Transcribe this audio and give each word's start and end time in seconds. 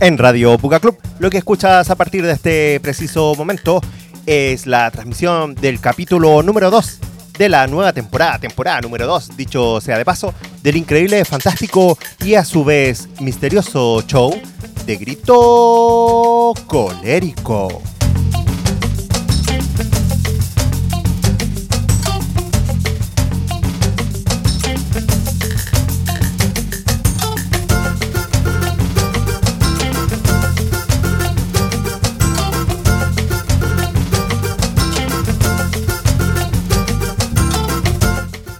en 0.00 0.18
Radio 0.18 0.58
Puga 0.58 0.80
Club. 0.80 0.96
Lo 1.18 1.30
que 1.30 1.38
escuchas 1.38 1.90
a 1.90 1.94
partir 1.94 2.24
de 2.24 2.32
este 2.32 2.80
preciso 2.80 3.34
momento 3.36 3.80
es 4.26 4.66
la 4.66 4.90
transmisión 4.90 5.54
del 5.54 5.80
capítulo 5.80 6.42
número 6.42 6.70
2 6.70 7.00
de 7.38 7.48
la 7.48 7.66
nueva 7.66 7.92
temporada, 7.92 8.38
temporada 8.38 8.80
número 8.80 9.06
2, 9.06 9.36
dicho 9.36 9.80
sea 9.80 9.96
de 9.96 10.04
paso, 10.04 10.34
del 10.62 10.76
increíble, 10.76 11.24
fantástico 11.24 11.96
y 12.24 12.34
a 12.34 12.44
su 12.44 12.64
vez 12.64 13.08
misterioso 13.20 14.02
show 14.02 14.34
de 14.84 14.96
grito 14.96 16.52
colérico. 16.66 17.82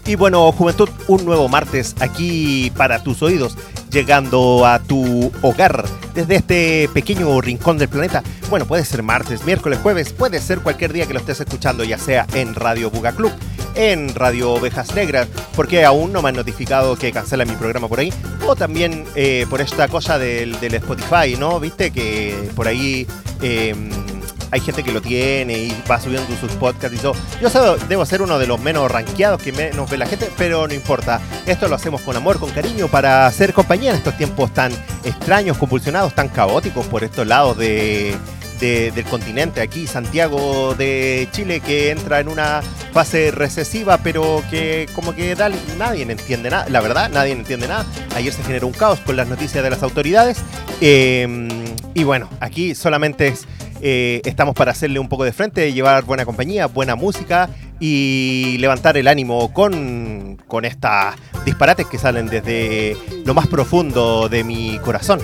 Y 0.08 0.14
bueno, 0.14 0.50
Juventud, 0.52 0.88
un 1.06 1.26
nuevo 1.26 1.50
martes 1.50 1.94
aquí 2.00 2.72
para 2.74 3.02
tus 3.02 3.22
oídos, 3.22 3.58
llegando 3.90 4.64
a 4.64 4.78
tu 4.78 5.30
hogar 5.42 5.84
desde 6.14 6.36
este 6.36 6.88
pequeño 6.94 7.38
rincón 7.42 7.76
del 7.76 7.90
planeta. 7.90 8.22
Bueno, 8.48 8.64
puede 8.64 8.86
ser 8.86 9.02
martes, 9.02 9.44
miércoles, 9.44 9.80
jueves, 9.82 10.14
puede 10.14 10.40
ser 10.40 10.60
cualquier 10.60 10.94
día 10.94 11.04
que 11.04 11.12
lo 11.12 11.20
estés 11.20 11.40
escuchando, 11.40 11.84
ya 11.84 11.98
sea 11.98 12.26
en 12.32 12.54
Radio 12.54 12.90
Buga 12.90 13.12
Club, 13.12 13.32
en 13.74 14.14
Radio 14.14 14.52
Ovejas 14.52 14.94
Negras, 14.94 15.28
porque 15.54 15.84
aún 15.84 16.10
no 16.10 16.22
me 16.22 16.30
han 16.30 16.36
notificado 16.36 16.96
que 16.96 17.12
cancela 17.12 17.44
mi 17.44 17.56
programa 17.56 17.86
por 17.86 18.00
ahí, 18.00 18.10
o 18.46 18.56
también 18.56 19.04
eh, 19.14 19.44
por 19.50 19.60
esta 19.60 19.88
cosa 19.88 20.18
del, 20.18 20.54
Spotify, 20.62 21.36
¿no? 21.38 21.60
Viste 21.60 21.90
que 21.90 22.50
por 22.56 22.66
ahí... 22.66 23.06
Em, 23.42 24.17
hay 24.50 24.60
gente 24.60 24.82
que 24.82 24.92
lo 24.92 25.00
tiene 25.00 25.58
y 25.58 25.82
va 25.90 26.00
subiendo 26.00 26.28
sus 26.40 26.52
podcasts 26.52 26.96
y 26.96 27.00
todo. 27.00 27.14
Yo 27.40 27.76
debo 27.88 28.06
ser 28.06 28.22
uno 28.22 28.38
de 28.38 28.46
los 28.46 28.60
menos 28.60 28.90
rankeados 28.90 29.42
que 29.42 29.52
menos 29.52 29.90
ve 29.90 29.98
la 29.98 30.06
gente, 30.06 30.30
pero 30.36 30.66
no 30.66 30.74
importa. 30.74 31.20
Esto 31.46 31.68
lo 31.68 31.74
hacemos 31.74 32.00
con 32.02 32.16
amor, 32.16 32.38
con 32.38 32.50
cariño, 32.50 32.88
para 32.88 33.26
hacer 33.26 33.52
compañía 33.52 33.90
en 33.90 33.96
estos 33.96 34.16
tiempos 34.16 34.52
tan 34.52 34.72
extraños, 35.04 35.56
convulsionados, 35.58 36.14
tan 36.14 36.28
caóticos 36.28 36.86
por 36.86 37.04
estos 37.04 37.26
lados 37.26 37.56
de, 37.58 38.16
del 38.60 39.04
continente, 39.04 39.60
aquí 39.60 39.86
Santiago 39.86 40.74
de 40.74 41.28
Chile, 41.30 41.60
que 41.60 41.90
entra 41.90 42.20
en 42.20 42.28
una 42.28 42.60
fase 42.92 43.30
recesiva, 43.30 43.98
pero 43.98 44.42
que 44.50 44.88
como 44.94 45.14
que 45.14 45.36
nadie 45.78 46.02
entiende 46.02 46.50
nada, 46.50 46.68
la 46.68 46.80
verdad, 46.80 47.10
nadie 47.10 47.32
entiende 47.32 47.68
nada. 47.68 47.86
Ayer 48.16 48.32
se 48.32 48.42
generó 48.42 48.66
un 48.66 48.72
caos 48.72 48.98
con 49.00 49.16
las 49.16 49.28
noticias 49.28 49.62
de 49.62 49.70
las 49.70 49.82
autoridades. 49.82 50.38
Em, 50.80 51.48
y 51.94 52.04
bueno, 52.04 52.28
aquí 52.40 52.74
solamente 52.74 53.28
es 53.28 53.46
eh, 53.80 54.20
estamos 54.24 54.54
para 54.54 54.72
hacerle 54.72 54.98
un 54.98 55.08
poco 55.08 55.24
de 55.24 55.32
frente, 55.32 55.72
llevar 55.72 56.04
buena 56.04 56.24
compañía, 56.24 56.66
buena 56.66 56.96
música 56.96 57.48
y 57.80 58.56
levantar 58.58 58.96
el 58.96 59.08
ánimo 59.08 59.52
con, 59.52 60.38
con 60.46 60.64
estas 60.64 61.16
disparates 61.44 61.86
que 61.86 61.98
salen 61.98 62.26
desde 62.26 62.96
lo 63.24 63.34
más 63.34 63.46
profundo 63.46 64.28
de 64.28 64.44
mi 64.44 64.78
corazón. 64.80 65.20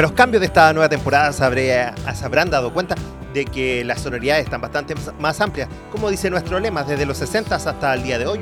De 0.00 0.02
los 0.02 0.12
cambios 0.12 0.40
de 0.40 0.46
esta 0.46 0.72
nueva 0.72 0.88
temporada 0.88 1.30
se, 1.30 1.44
habrán 2.24 2.48
dado 2.48 2.72
cuenta 2.72 2.94
de 3.34 3.44
que 3.44 3.84
las 3.84 4.00
sonoridades 4.00 4.44
están 4.44 4.62
bastante 4.62 4.94
más 5.18 5.42
amplias. 5.42 5.68
Como 5.92 6.08
dice 6.08 6.30
nuestro 6.30 6.58
lema, 6.58 6.84
desde 6.84 7.04
los 7.04 7.18
60 7.18 7.54
hasta 7.54 7.92
el 7.92 8.02
día 8.02 8.18
de 8.18 8.26
hoy, 8.26 8.40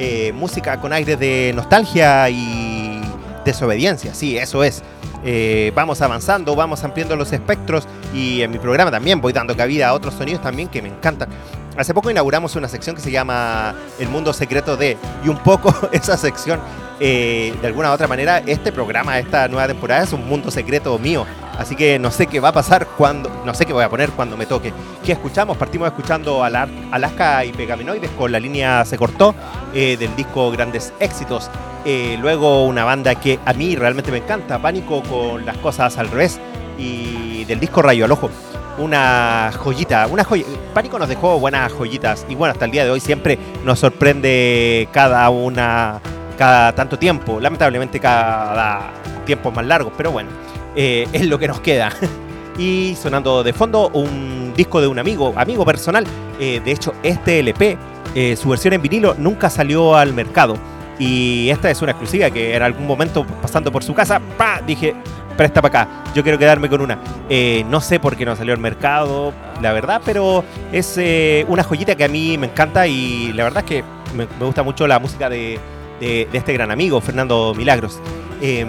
eh, 0.00 0.32
música 0.32 0.80
con 0.80 0.92
aires 0.92 1.16
de 1.20 1.52
nostalgia 1.54 2.28
y 2.28 3.00
desobediencia. 3.44 4.14
Sí, 4.14 4.36
eso 4.36 4.64
es. 4.64 4.82
Eh, 5.24 5.70
vamos 5.76 6.02
avanzando, 6.02 6.56
vamos 6.56 6.82
ampliando 6.82 7.14
los 7.14 7.32
espectros 7.32 7.86
y 8.12 8.42
en 8.42 8.50
mi 8.50 8.58
programa 8.58 8.90
también 8.90 9.20
voy 9.20 9.32
dando 9.32 9.56
cabida 9.56 9.88
a 9.88 9.94
otros 9.94 10.14
sonidos 10.14 10.42
también 10.42 10.68
que 10.68 10.82
me 10.82 10.88
encantan. 10.88 11.28
Hace 11.76 11.92
poco 11.92 12.10
inauguramos 12.10 12.56
una 12.56 12.68
sección 12.68 12.96
que 12.96 13.02
se 13.02 13.10
llama 13.10 13.74
El 13.98 14.08
Mundo 14.08 14.32
Secreto 14.32 14.76
de, 14.76 14.96
y 15.24 15.28
un 15.28 15.38
poco 15.38 15.74
esa 15.92 16.16
sección 16.16 16.60
eh, 16.98 17.54
de 17.60 17.66
alguna 17.66 17.90
u 17.90 17.92
otra 17.92 18.08
manera, 18.08 18.38
este 18.46 18.72
programa, 18.72 19.18
esta 19.18 19.46
nueva 19.48 19.66
temporada 19.66 20.02
es 20.02 20.12
un 20.12 20.26
mundo 20.26 20.50
secreto 20.50 20.98
mío. 20.98 21.26
Así 21.58 21.76
que 21.76 21.98
no 21.98 22.10
sé 22.10 22.26
qué 22.26 22.40
va 22.40 22.48
a 22.48 22.52
pasar 22.52 22.86
cuando, 22.86 23.30
no 23.44 23.54
sé 23.54 23.66
qué 23.66 23.72
voy 23.72 23.84
a 23.84 23.90
poner 23.90 24.10
cuando 24.10 24.36
me 24.36 24.46
toque. 24.46 24.72
¿Qué 25.04 25.12
escuchamos? 25.12 25.56
Partimos 25.56 25.88
escuchando 25.88 26.42
Alaska 26.42 27.44
y 27.44 27.52
Pegaminoides 27.52 28.10
con 28.10 28.32
la 28.32 28.40
línea 28.40 28.84
Se 28.84 28.96
Cortó 28.96 29.34
eh, 29.74 29.96
del 29.98 30.14
disco 30.16 30.50
Grandes 30.50 30.92
Éxitos. 30.98 31.50
Eh, 31.84 32.16
luego 32.20 32.64
una 32.64 32.84
banda 32.84 33.14
que 33.14 33.38
a 33.44 33.52
mí 33.52 33.76
realmente 33.76 34.10
me 34.10 34.18
encanta, 34.18 34.58
Pánico 34.58 35.02
con 35.02 35.44
las 35.44 35.56
cosas 35.58 35.96
al 35.98 36.08
revés 36.10 36.40
y 36.78 37.44
del 37.44 37.60
disco 37.60 37.82
Rayo 37.82 38.06
al 38.06 38.12
Ojo. 38.12 38.30
Una 38.78 39.50
joyita, 39.56 40.06
una 40.06 40.24
joya. 40.24 40.44
Pánico 40.74 40.98
nos 40.98 41.08
dejó 41.08 41.38
buenas 41.38 41.72
joyitas 41.72 42.26
y 42.28 42.34
bueno, 42.34 42.52
hasta 42.52 42.66
el 42.66 42.70
día 42.70 42.84
de 42.84 42.90
hoy 42.90 43.00
siempre 43.00 43.38
nos 43.64 43.78
sorprende 43.78 44.88
cada 44.92 45.28
una 45.30 46.00
cada 46.36 46.74
tanto 46.74 46.98
tiempo. 46.98 47.40
Lamentablemente 47.40 47.98
cada 47.98 48.92
tiempo 49.24 49.50
más 49.50 49.64
largo, 49.66 49.92
pero 49.96 50.12
bueno, 50.12 50.28
eh, 50.74 51.06
es 51.12 51.26
lo 51.26 51.38
que 51.38 51.48
nos 51.48 51.60
queda. 51.60 51.90
y 52.58 52.96
sonando 53.00 53.42
de 53.42 53.52
fondo 53.52 53.90
un 53.92 54.52
disco 54.56 54.80
de 54.80 54.86
un 54.86 54.98
amigo, 54.98 55.34
amigo 55.36 55.64
personal. 55.64 56.04
Eh, 56.38 56.60
de 56.64 56.70
hecho, 56.70 56.94
este 57.02 57.40
LP, 57.40 57.78
eh, 58.14 58.36
su 58.36 58.48
versión 58.50 58.74
en 58.74 58.82
vinilo, 58.82 59.14
nunca 59.18 59.50
salió 59.50 59.96
al 59.96 60.12
mercado. 60.12 60.56
Y 60.98 61.50
esta 61.50 61.70
es 61.70 61.82
una 61.82 61.92
exclusiva 61.92 62.30
que 62.30 62.56
en 62.56 62.62
algún 62.62 62.86
momento 62.86 63.26
pasando 63.42 63.70
por 63.70 63.84
su 63.84 63.94
casa, 63.94 64.20
¡pa! 64.38 64.62
dije, 64.66 64.94
presta 65.36 65.62
para 65.62 65.82
acá, 65.82 65.90
yo 66.14 66.22
quiero 66.22 66.38
quedarme 66.38 66.68
con 66.68 66.80
una. 66.80 66.98
no 67.68 67.80
sé 67.80 68.00
por 68.00 68.16
qué 68.16 68.24
no 68.24 68.36
salió 68.36 68.54
al 68.54 68.60
mercado, 68.60 69.32
la 69.60 69.72
verdad, 69.72 70.00
pero 70.04 70.44
es 70.72 70.98
una 71.48 71.62
joyita 71.62 71.94
que 71.94 72.04
a 72.04 72.08
mí 72.08 72.38
me 72.38 72.46
encanta 72.46 72.86
y 72.86 73.32
la 73.32 73.44
verdad 73.44 73.64
es 73.64 73.68
que 73.68 73.84
me 74.14 74.26
gusta 74.44 74.62
mucho 74.62 74.86
la 74.86 74.98
música 74.98 75.28
de, 75.28 75.58
de, 76.00 76.28
este 76.32 76.52
gran 76.52 76.70
amigo, 76.70 77.00
Fernando 77.00 77.54
Milagros. 77.54 78.00
Em, 78.40 78.68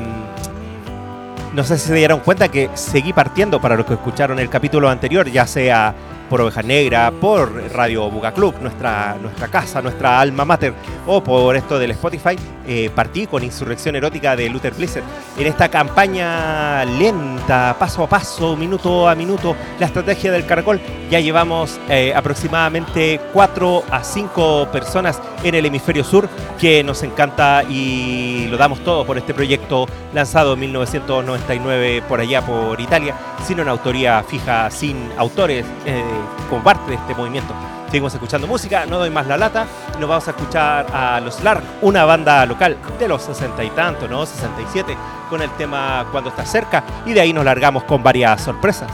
no 1.54 1.64
sé 1.64 1.78
si 1.78 1.88
se 1.88 1.96
dieron 1.96 2.20
cuenta 2.20 2.50
que 2.50 2.70
seguí 2.76 3.14
partiendo 3.14 3.60
para 3.60 3.76
los 3.76 3.86
que 3.86 3.94
escucharon 3.94 4.40
el 4.40 4.50
capítulo 4.50 4.90
anterior, 4.90 5.30
ya 5.30 5.48
sea 5.48 5.94
por 6.30 6.42
Oveja 6.42 6.62
Negra, 6.62 7.12
por 7.12 7.52
Radio 7.74 8.10
Buga 8.10 8.34
Club, 8.34 8.56
nuestra, 8.62 9.18
nuestra 9.22 9.48
casa, 9.48 9.82
nuestra 9.82 10.20
alma 10.20 10.46
mater, 10.46 10.74
o 11.06 11.24
por 11.24 11.56
esto 11.56 11.80
del 11.80 11.92
Spotify, 11.92 12.36
eh, 12.68 12.90
partí 12.94 13.28
con 13.28 13.44
Insurrección 13.44 13.96
Erótica 13.96 14.36
de 14.36 14.50
Luther 14.50 14.74
Blizzard. 14.74 15.04
En 15.38 15.48
esta 15.48 15.70
campaña 15.70 16.84
lenta, 16.86 17.76
paso 17.80 18.04
a 18.04 18.10
paso, 18.10 18.56
minuto 18.56 19.08
a 19.08 19.16
minuto, 19.16 19.56
la 19.80 19.86
estrategia 19.86 20.32
del 20.32 20.46
caracol, 20.46 20.80
ya 21.10 21.20
llevamos 21.20 21.80
eh, 21.90 22.14
aproximadamente 22.16 23.20
4 23.34 23.84
a 23.90 24.04
5 24.04 24.70
personas 24.72 25.22
en 25.44 25.56
el 25.56 25.66
hemisferio 25.66 26.04
sur 26.04 26.28
que 26.60 26.84
nos 26.84 27.04
encanta 27.04 27.64
y 27.64 28.48
lo 28.50 28.58
damos 28.58 28.80
todo 28.80 29.06
por 29.06 29.18
este 29.18 29.34
proyecto 29.34 29.88
lanzado 30.14 30.54
en 30.54 30.60
1999 30.62 32.04
por 32.08 32.20
allá 32.20 32.46
por 32.46 32.80
Italia, 32.82 33.16
sin 33.46 33.60
una 33.60 33.72
autoría 33.72 34.24
fija, 34.24 34.70
sin 34.72 35.10
autores 35.18 35.66
eh, 35.86 36.04
como 36.50 36.64
parte 36.64 36.92
de 36.92 36.96
este 36.96 37.14
movimiento. 37.16 37.54
Seguimos 37.88 38.14
escuchando 38.14 38.48
música, 38.48 38.86
no 38.86 38.98
doy 38.98 39.10
más 39.10 39.28
la 39.28 39.38
lata. 39.38 39.66
Nos 40.00 40.10
vamos 40.10 40.28
a 40.28 40.32
escuchar 40.32 40.88
a 40.94 41.20
Los 41.22 41.44
Lark, 41.44 41.64
una 41.82 42.06
banda 42.06 42.46
local 42.46 42.78
de 43.00 43.08
los 43.08 43.22
60 43.22 43.64
y 43.64 43.70
tanto, 43.70 44.08
¿no? 44.08 44.26
67, 44.26 44.96
con 45.30 45.42
el 45.42 45.50
tema 45.52 46.06
Cuando 46.12 46.30
está 46.30 46.46
cerca. 46.46 46.84
Y 47.06 47.14
de 47.14 47.22
ahí 47.22 47.34
nos 47.34 47.46
largamos 47.46 47.84
con 47.84 48.04
varias 48.04 48.42
sorpresas. 48.42 48.90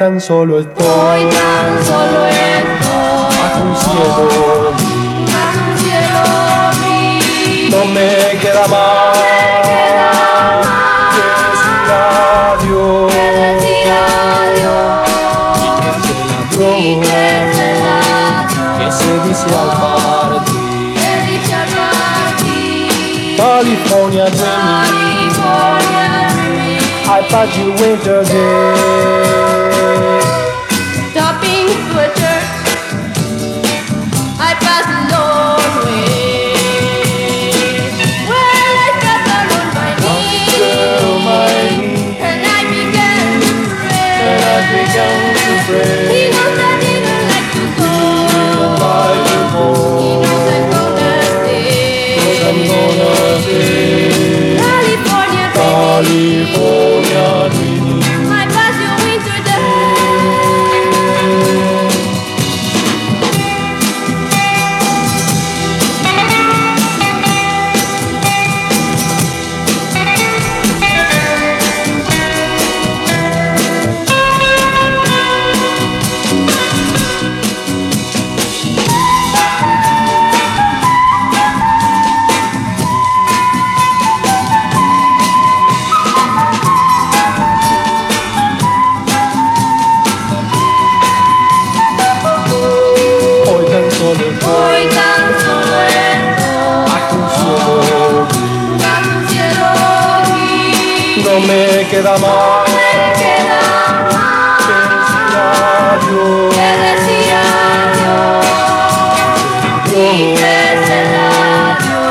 Tan 0.00 0.18
solo 0.18 0.60
estoy. 0.60 0.86
Hoy 0.86 1.28
tan 1.28 1.84
solo 1.84 2.24
estoy. 2.24 3.36
Bajo 3.36 3.60
un 3.68 3.76
cielo. 3.76 4.72
Bajo 5.30 5.60
un 5.68 5.76
cielo. 5.76 6.22
No 7.70 7.80
me 7.92 8.08
queda 8.40 8.64
más. 8.68 9.18
Que 11.12 11.24
decir 11.44 11.80
adiós. 14.48 14.88
Y 15.60 15.68
que 15.82 15.92
Que 16.56 16.64
se 16.88 17.52
se 17.52 17.68
la 17.84 18.00
que 18.78 18.88
se 18.90 19.12
dice 19.28 19.48
al 19.54 19.70
partir. 19.82 20.94
Que 20.94 21.10
dice 21.28 21.52
al 21.54 21.68
partir. 21.76 23.36
California 23.36 24.26
dreaming. 24.30 25.28
California 25.36 26.08
dreaming. 26.32 26.80
I 27.06 27.20
thought 27.28 27.50
you 27.54 27.66
winter 27.78 28.20
day. 28.24 28.99
queda 101.90 102.16
mal. 102.18 102.64
Terciario. 105.26 106.24
Terciario. 106.50 108.18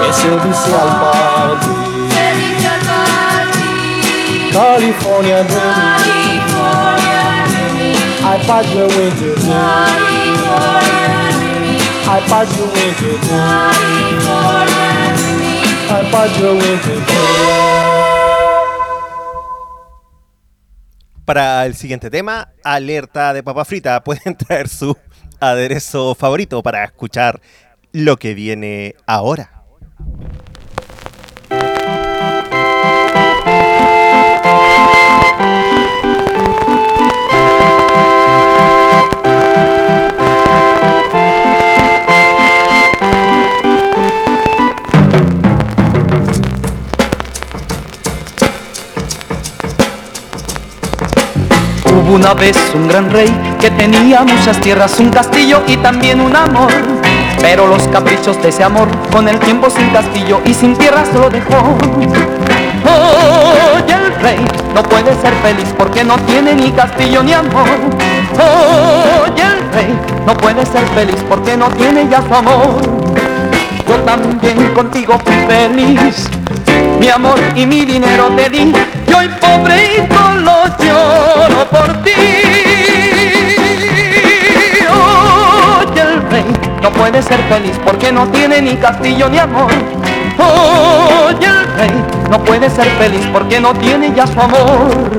Que 0.01 0.09
se 0.13 0.29
dice 0.29 0.71
al 0.75 0.91
party. 0.99 1.71
Se 2.11 2.25
dice 2.35 2.67
al 2.67 2.81
party. 2.89 3.63
California 4.51 5.39
dreaming. 5.45 6.09
I 8.21 8.37
pass 8.45 8.67
your 8.73 8.87
winter 8.87 9.33
dreaming. 9.35 9.99
I 12.05 12.19
pass 12.27 12.49
your 12.57 12.67
winter 12.67 13.15
dreaming. 13.21 13.49
I 15.89 15.93
pass 16.11 16.31
your 16.37 16.53
winter 16.53 16.97
dreaming. 17.05 17.98
Para 21.29 21.63
el 21.67 21.75
siguiente 21.75 22.09
tema, 22.09 22.53
alerta 22.63 23.33
de 23.35 23.43
papa 23.43 23.63
frita. 23.63 24.03
Pueden 24.03 24.35
traer 24.35 24.67
su 24.67 24.97
aderezo 25.39 26.15
favorito 26.15 26.63
para 26.63 26.83
escuchar 26.83 27.39
lo 27.91 28.17
que 28.17 28.33
viene 28.33 28.95
ahora. 29.05 29.63
Una 52.09 52.33
vez 52.33 52.57
un 52.73 52.87
gran 52.87 53.11
rey 53.11 53.29
que 53.61 53.69
tenía 53.69 54.23
muchas 54.23 54.59
tierras, 54.61 54.99
un 54.99 55.11
castillo 55.11 55.61
y 55.67 55.77
también 55.77 56.19
un 56.19 56.35
amor. 56.35 56.71
Pero 57.39 57.67
los 57.67 57.83
caprichos 57.89 58.41
de 58.41 58.49
ese 58.49 58.63
amor 58.63 58.87
con 59.11 59.27
el 59.27 59.37
tiempo 59.37 59.69
sin 59.69 59.87
castillo 59.91 60.41
y 60.43 60.55
sin 60.55 60.75
tierras 60.75 61.13
lo 61.13 61.29
dejó. 61.29 61.77
Oye, 63.75 63.93
el 63.93 64.15
rey 64.21 64.39
no 64.73 64.81
puede 64.81 65.13
ser 65.21 65.33
feliz 65.43 65.71
porque 65.77 66.03
no 66.03 66.17
tiene 66.19 66.55
ni 66.55 66.71
castillo 66.71 67.21
ni 67.21 67.33
amor. 67.33 67.67
Oye, 69.23 69.43
el 69.43 69.71
rey 69.71 69.99
no 70.25 70.33
puede 70.33 70.65
ser 70.65 70.85
feliz 70.95 71.23
porque 71.29 71.55
no 71.55 71.67
tiene 71.69 72.07
ya 72.09 72.23
su 72.23 72.33
amor. 72.33 72.81
Yo 73.87 73.95
también 73.97 74.73
contigo 74.73 75.15
fui 75.23 75.35
feliz. 75.47 76.27
Mi 76.99 77.07
amor 77.09 77.39
y 77.55 77.65
mi 77.65 77.85
dinero 77.85 78.29
te 78.35 78.49
di. 78.49 78.73
Y 79.07 79.13
hoy 79.13 79.29
pobre 79.39 79.93
y 79.93 80.13
solo 80.13 80.51
lloro 80.79 81.65
por 81.69 82.03
ti. 82.03 82.11
Oye, 84.91 86.01
el 86.01 86.29
rey 86.29 86.45
no 86.81 86.91
puede 86.91 87.21
ser 87.21 87.39
feliz 87.43 87.79
porque 87.85 88.11
no 88.11 88.27
tiene 88.27 88.61
ni 88.61 88.75
castillo 88.75 89.29
ni 89.29 89.39
amor. 89.39 89.71
Oye, 90.37 91.47
el 91.47 91.73
rey 91.77 92.03
no 92.29 92.43
puede 92.43 92.69
ser 92.69 92.87
feliz 92.97 93.25
porque 93.31 93.61
no 93.61 93.73
tiene 93.75 94.13
ya 94.13 94.27
su 94.27 94.39
amor. 94.39 95.09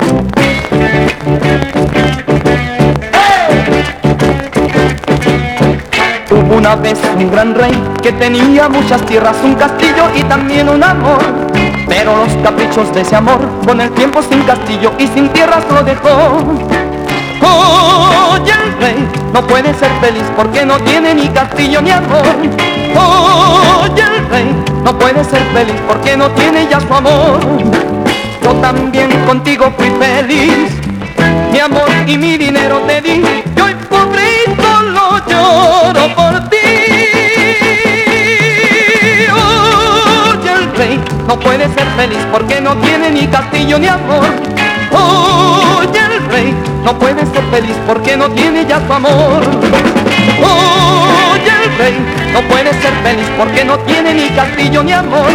Hubo 6.29 6.55
una 6.55 6.75
vez 6.75 6.99
un 7.17 7.31
gran 7.31 7.55
rey 7.55 7.73
que 8.01 8.11
tenía 8.13 8.69
muchas 8.69 9.01
tierras, 9.05 9.35
un 9.43 9.55
castillo 9.55 10.05
y 10.15 10.23
también 10.23 10.69
un 10.69 10.83
amor. 10.83 11.50
Pero 11.91 12.15
los 12.15 12.33
caprichos 12.41 12.93
de 12.93 13.01
ese 13.01 13.17
amor 13.17 13.41
con 13.67 13.81
el 13.81 13.91
tiempo 13.91 14.21
sin 14.21 14.41
castillo 14.43 14.93
y 14.97 15.07
sin 15.07 15.27
tierras 15.27 15.65
lo 15.69 15.83
dejó. 15.83 16.37
Oye, 18.31 18.53
el 18.53 18.73
rey 18.79 19.07
no 19.33 19.45
puede 19.45 19.73
ser 19.73 19.91
feliz 19.99 20.23
porque 20.37 20.65
no 20.65 20.79
tiene 20.79 21.13
ni 21.13 21.27
castillo 21.27 21.81
ni 21.81 21.91
amor. 21.91 22.23
Oye, 23.83 24.03
el 24.03 24.29
rey 24.29 24.55
no 24.85 24.97
puede 24.97 25.21
ser 25.25 25.43
feliz 25.53 25.75
porque 25.85 26.15
no 26.15 26.29
tiene 26.29 26.65
ya 26.71 26.79
su 26.79 26.93
amor. 26.93 27.41
Yo 28.41 28.53
también 28.61 29.09
contigo 29.25 29.69
fui 29.77 29.91
feliz. 29.99 30.71
Mi 31.51 31.59
amor 31.59 31.89
y 32.07 32.17
mi 32.17 32.37
dinero 32.37 32.79
te 32.87 33.01
di. 33.01 33.21
Y 33.53 33.59
hoy 33.59 33.75
pobre 33.89 34.23
y 34.47 34.61
solo 34.61 35.19
lloro 35.27 36.15
por 36.15 36.49
ti. 36.49 36.80
Rey 40.81 40.99
no 41.27 41.39
puede 41.39 41.65
ser 41.75 41.87
feliz 41.95 42.25
porque 42.31 42.59
no 42.59 42.75
tiene 42.77 43.11
ni 43.11 43.27
castillo 43.27 43.77
ni 43.77 43.87
amor. 43.87 44.25
Oye, 44.91 45.99
el 46.17 46.25
rey 46.31 46.55
no 46.83 46.97
puede 46.97 47.21
ser 47.33 47.43
feliz 47.51 47.75
porque 47.85 48.17
no 48.17 48.29
tiene 48.31 48.65
ya 48.65 48.81
su 48.87 48.93
amor. 48.93 49.43
Oye, 51.33 51.53
el 51.65 51.77
rey 51.77 51.95
no 52.33 52.41
puede 52.41 52.71
ser 52.81 52.93
feliz 53.03 53.27
porque 53.37 53.63
no 53.63 53.77
tiene 53.79 54.13
ni 54.13 54.29
castillo 54.29 54.83
ni 54.83 54.93
amor. 54.93 55.31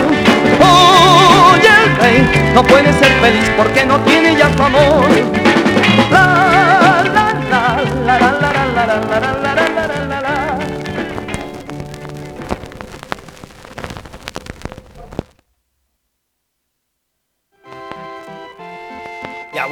Oye, 1.52 1.70
el 1.84 1.96
rey 2.00 2.52
no 2.54 2.62
puede 2.64 2.92
ser 2.94 3.12
feliz 3.20 3.48
porque 3.56 3.86
no 3.86 4.00
tiene 4.00 4.36
ya 4.36 4.48
su 4.56 4.62
amor. 4.62 5.06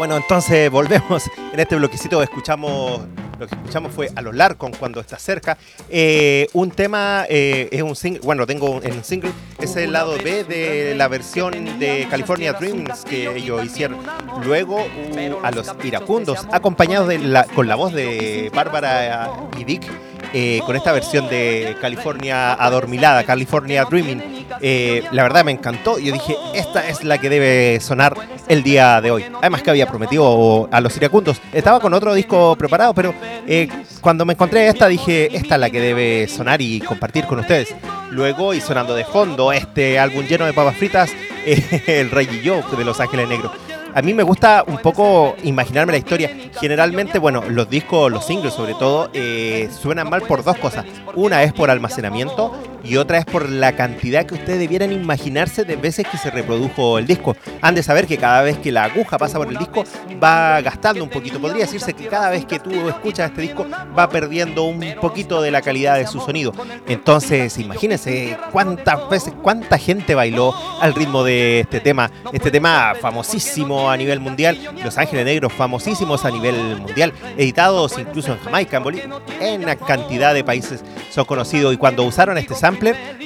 Bueno, 0.06 0.18
entonces 0.18 0.70
volvemos. 0.70 1.30
En 1.50 1.58
este 1.58 1.76
bloquecito 1.76 2.22
escuchamos 2.22 3.00
Lo 3.38 3.46
que 3.46 3.54
escuchamos 3.54 3.90
fue 3.90 4.10
a 4.14 4.20
los 4.20 4.34
Larcon 4.34 4.72
cuando 4.72 5.00
está 5.00 5.18
cerca. 5.18 5.56
Eh, 5.88 6.46
un 6.52 6.70
tema 6.70 7.24
eh, 7.30 7.70
es 7.72 7.80
un 7.80 7.96
single, 7.96 8.20
bueno, 8.22 8.46
tengo 8.46 8.82
en 8.82 8.92
un 8.92 9.02
single, 9.02 9.30
es 9.58 9.74
el 9.76 9.92
lado 9.92 10.18
B 10.22 10.44
de 10.44 10.94
la 10.94 11.08
versión 11.08 11.78
de 11.78 12.06
California 12.10 12.52
Dreams 12.52 13.02
que 13.06 13.34
ellos 13.34 13.64
hicieron. 13.64 13.98
Luego 14.44 14.76
uh, 14.76 15.38
a 15.42 15.50
los 15.52 15.74
iracundos, 15.82 16.46
acompañados 16.52 17.10
con 17.54 17.66
la 17.66 17.74
voz 17.74 17.94
de 17.94 18.50
Bárbara 18.54 19.32
y 19.58 19.64
Dick. 19.64 19.84
eh, 20.34 20.60
con 20.66 20.74
esta 20.74 20.92
versión 20.92 21.28
de 21.28 21.76
California 21.80 22.52
Adormilada, 22.54 23.24
California 23.24 23.84
Dreaming. 23.84 24.34
Eh, 24.61 25.04
la 25.12 25.22
verdad 25.22 25.44
me 25.44 25.52
encantó. 25.52 25.98
Yo 25.98 26.12
dije, 26.12 26.37
esta 26.54 26.88
es 26.88 27.04
la 27.04 27.18
que 27.18 27.28
debe 27.28 27.80
sonar 27.80 28.14
el 28.48 28.62
día 28.62 29.00
de 29.00 29.11
hoy. 29.11 29.24
Además 29.40 29.62
que 29.62 29.70
había 29.70 29.87
prometido 29.87 30.68
a 30.70 30.80
los 30.80 30.96
iracundos. 30.96 31.40
Estaba 31.52 31.80
con 31.80 31.94
otro 31.94 32.14
disco 32.14 32.57
preparado, 32.57 32.94
pero 32.94 33.14
eh, 33.46 33.68
cuando 34.00 34.24
me 34.24 34.35
encontré 34.35 34.68
esta 34.68 34.88
dije, 34.88 35.37
esta 35.37 35.54
es 35.54 35.61
la 35.61 35.70
que 35.70 35.80
debe 35.80 36.28
sonar 36.28 36.61
y 36.61 36.80
compartir 36.80 37.26
con 37.26 37.38
ustedes. 37.38 37.74
Luego, 38.11 38.54
y 38.54 38.61
sonando 38.61 38.94
de 38.94 39.04
fondo, 39.04 39.52
este 39.52 39.98
álbum 39.98 40.24
lleno 40.26 40.46
de 40.46 40.52
papas 40.52 40.76
fritas, 40.76 41.11
eh, 41.46 41.83
El 41.87 42.11
Rey 42.11 42.28
y 42.30 42.40
yo, 42.42 42.62
de 42.76 42.85
Los 42.85 43.00
Ángeles 43.00 43.28
Negros. 43.28 43.52
A 43.94 44.02
mí 44.02 44.12
me 44.12 44.24
gusta 44.24 44.64
un 44.66 44.78
poco 44.78 45.37
imaginarme 45.44 45.92
la 45.92 45.98
historia. 45.98 46.28
Generalmente, 46.61 47.20
bueno, 47.20 47.44
los 47.48 47.70
discos, 47.70 48.11
los 48.11 48.26
singles 48.26 48.52
sobre 48.52 48.74
todo, 48.74 49.09
suenan 49.70 50.11
mal 50.11 50.22
por 50.22 50.42
dos 50.42 50.59
cosas. 50.59 50.85
Una 51.14 51.44
es 51.44 51.52
por 51.52 51.70
almacenamiento 51.70 52.73
y 52.85 52.97
otra 52.97 53.18
es 53.18 53.25
por 53.25 53.49
la 53.49 53.73
cantidad 53.73 54.27
que 54.27 54.35
ustedes 54.35 54.59
debieran 54.59 54.92
imaginarse 54.92 55.64
de 55.64 55.77
veces 55.77 56.07
que 56.07 56.18
se 56.18 56.31
reprodujo 56.31 56.99
el 56.99 57.07
disco. 57.07 57.37
Han 57.62 57.75
de 57.75 57.83
saber 57.83 58.07
que 58.07 58.18
cada 58.18 58.42
vez 58.42 58.59
que 58.59 58.70
la 58.70 58.85
aguja 58.85 59.16
pasa 59.16 59.38
por 59.38 59.49
el 59.49 59.57
disco 59.57 59.85
va 60.23 60.61
gastando 60.61 61.03
un 61.03 61.11
poquito. 61.11 61.40
Podría 61.40 61.64
decirse 61.64 61.94
que 61.94 62.07
cada 62.07 62.31
vez 62.31 62.44
que 62.44 62.59
tú 62.59 62.88
escuchas 62.88 63.31
este 63.31 63.42
disco 63.42 63.66
va 63.99 64.09
perdiendo 64.09 64.64
un 64.64 64.94
poquito 65.01 65.40
de 65.40 65.51
la 65.51 65.62
calidad 65.62 65.97
de 65.97 66.07
su 66.07 66.20
sonido. 66.20 66.53
Entonces, 66.87 67.57
imagínense 67.59 68.37
cuántas 68.53 69.09
veces, 69.09 69.33
cuánta 69.42 69.79
gente 69.79 70.14
bailó 70.14 70.55
al 70.81 70.94
ritmo 70.94 71.25
de 71.25 71.61
este 71.61 71.81
tema. 71.81 72.11
Este 72.33 72.51
tema 72.51 72.94
famosísimo 73.01 73.90
a 73.90 73.97
nivel 73.97 74.20
mundial. 74.20 74.59
Los 74.83 74.99
Ángeles 74.99 75.25
Negros 75.25 75.53
famosísimos 75.53 76.25
a 76.25 76.31
nivel 76.31 76.77
mundial. 76.77 77.12
Editados 77.37 77.99
incluso 77.99 78.33
en 78.33 78.38
Jamaica, 78.40 78.77
en 78.77 78.83
Bolivia. 78.83 79.09
En 79.40 79.62
una 79.62 79.77
cantidad 79.77 80.35
de 80.35 80.44
países 80.44 80.85
son 81.11 81.25
conocidos. 81.25 81.73
Y 81.73 81.77
cuando 81.77 82.03
usaron 82.05 82.37
este 82.37 82.55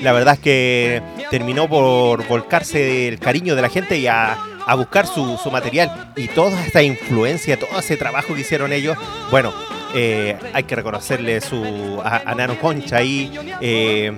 la 0.03 0.13
verdad 0.13 0.35
es 0.35 0.41
que 0.41 1.03
terminó 1.31 1.69
por 1.69 2.27
volcarse 2.27 3.09
el 3.09 3.19
cariño 3.19 3.55
de 3.55 3.63
la 3.63 3.69
gente 3.69 3.99
y 3.99 4.07
a, 4.07 4.33
a 4.67 4.75
buscar 4.75 5.07
su, 5.07 5.39
su 5.43 5.51
material. 5.51 6.13
Y 6.17 6.29
toda 6.29 6.65
esta 6.65 6.83
influencia, 6.83 7.59
todo 7.59 7.79
ese 7.79 7.97
trabajo 7.97 8.35
que 8.35 8.43
hicieron 8.43 8.73
ellos, 8.73 8.97
bueno, 9.31 9.53
eh, 9.95 10.37
hay 10.53 10.65
que 10.65 10.77
reconocerle 10.77 11.41
su, 11.41 12.01
a, 12.05 12.23
a 12.31 12.35
Nano 12.35 12.59
Concha 12.61 12.99
ahí. 12.99 13.33
Eh, 13.61 14.13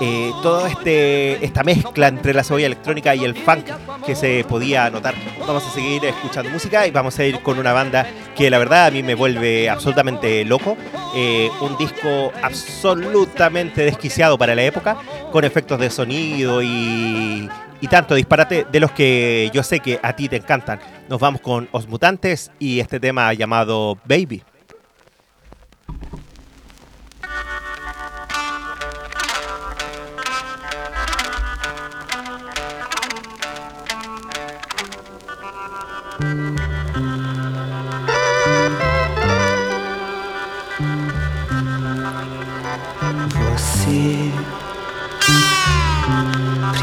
eh, 0.00 0.32
toda 0.42 0.68
este, 0.68 1.44
esta 1.44 1.62
mezcla 1.62 2.08
entre 2.08 2.34
la 2.34 2.44
cebolla 2.44 2.66
electrónica 2.66 3.14
y 3.14 3.24
el 3.24 3.34
funk 3.34 3.66
que 4.04 4.14
se 4.14 4.44
podía 4.48 4.90
notar. 4.90 5.14
Vamos 5.40 5.66
a 5.66 5.70
seguir 5.70 6.04
escuchando 6.04 6.50
música 6.50 6.86
y 6.86 6.90
vamos 6.90 7.18
a 7.18 7.24
ir 7.24 7.40
con 7.40 7.58
una 7.58 7.72
banda 7.72 8.06
que 8.36 8.50
la 8.50 8.58
verdad 8.58 8.86
a 8.86 8.90
mí 8.90 9.02
me 9.02 9.14
vuelve 9.14 9.68
absolutamente 9.68 10.44
loco. 10.44 10.76
Eh, 11.14 11.50
un 11.60 11.76
disco 11.76 12.32
absolutamente 12.42 13.84
desquiciado 13.84 14.38
para 14.38 14.54
la 14.54 14.62
época, 14.62 14.96
con 15.30 15.44
efectos 15.44 15.78
de 15.78 15.90
sonido 15.90 16.62
y, 16.62 17.48
y 17.80 17.88
tanto 17.88 18.14
disparate 18.14 18.66
de 18.70 18.80
los 18.80 18.92
que 18.92 19.50
yo 19.52 19.62
sé 19.62 19.80
que 19.80 20.00
a 20.02 20.14
ti 20.14 20.28
te 20.28 20.36
encantan. 20.36 20.80
Nos 21.08 21.20
vamos 21.20 21.40
con 21.40 21.68
Os 21.72 21.86
Mutantes 21.86 22.50
y 22.58 22.80
este 22.80 22.98
tema 22.98 23.32
llamado 23.34 23.98
Baby. 24.04 24.42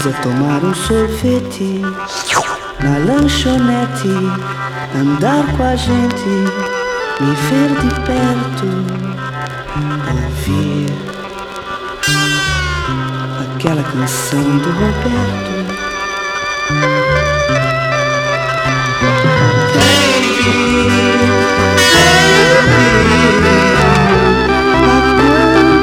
Precisa 0.00 0.12
tomar 0.22 0.64
um 0.64 0.74
sorvete. 0.74 1.82
Na 2.82 2.96
lanchonete, 3.04 4.08
andar 4.98 5.44
com 5.54 5.62
a 5.62 5.76
gente, 5.76 6.28
me 7.20 7.34
ver 7.34 7.68
de 7.68 7.90
perto, 8.06 8.66
ouvir 10.14 10.88
aquela 13.54 13.82
canção 13.82 14.58
do 14.58 14.70
Roberto. 14.70 15.60
Há 18.72 18.96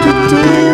quanto 0.03 0.25
tempo, 0.29 0.66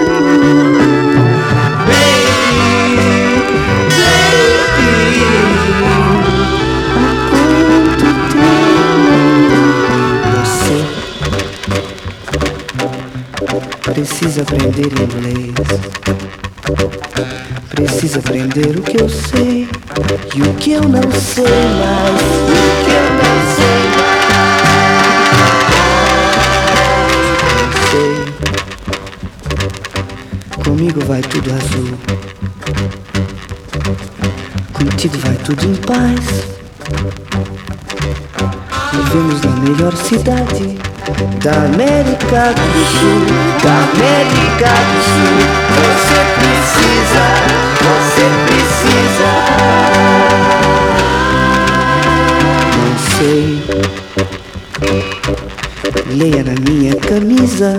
precisa 13.93 14.41
aprender 14.41 14.87
inglês? 14.87 15.53
Precisa 17.69 18.17
aprender 18.19 18.79
o 18.79 18.81
que 18.81 18.99
eu 18.99 19.07
sei 19.07 19.69
e 20.35 20.41
o 20.41 20.53
que 20.55 20.71
eu 20.71 20.81
não 20.81 21.11
sei 21.11 21.43
mais. 21.45 22.21
O 22.49 22.55
que 22.83 22.89
eu 22.89 23.03
não 23.19 23.37
sei 23.55 23.83
mais. 23.99 24.33
Sei. 27.91 28.17
Comigo 30.63 30.99
vai 31.05 31.21
tudo 31.21 31.53
azul. 31.53 31.93
Contigo 34.73 35.17
vai 35.19 35.35
tudo 35.35 35.65
em 35.65 35.75
paz. 35.75 36.25
Vivemos 38.91 39.41
na 39.41 39.51
melhor 39.57 39.95
cidade 39.95 40.92
da 41.43 41.51
América 41.65 42.53
do 42.53 42.85
Sul, 42.85 43.25
da 43.61 43.75
América 43.91 44.71
do 44.89 44.99
Sul. 45.03 45.37
Você 45.75 46.19
precisa, 46.39 47.25
você 47.83 48.25
precisa. 48.47 49.31
Não 52.79 52.93
sei. 53.17 53.45
Leia 56.15 56.43
na 56.43 56.55
minha 56.61 56.95
camisa. 56.95 57.71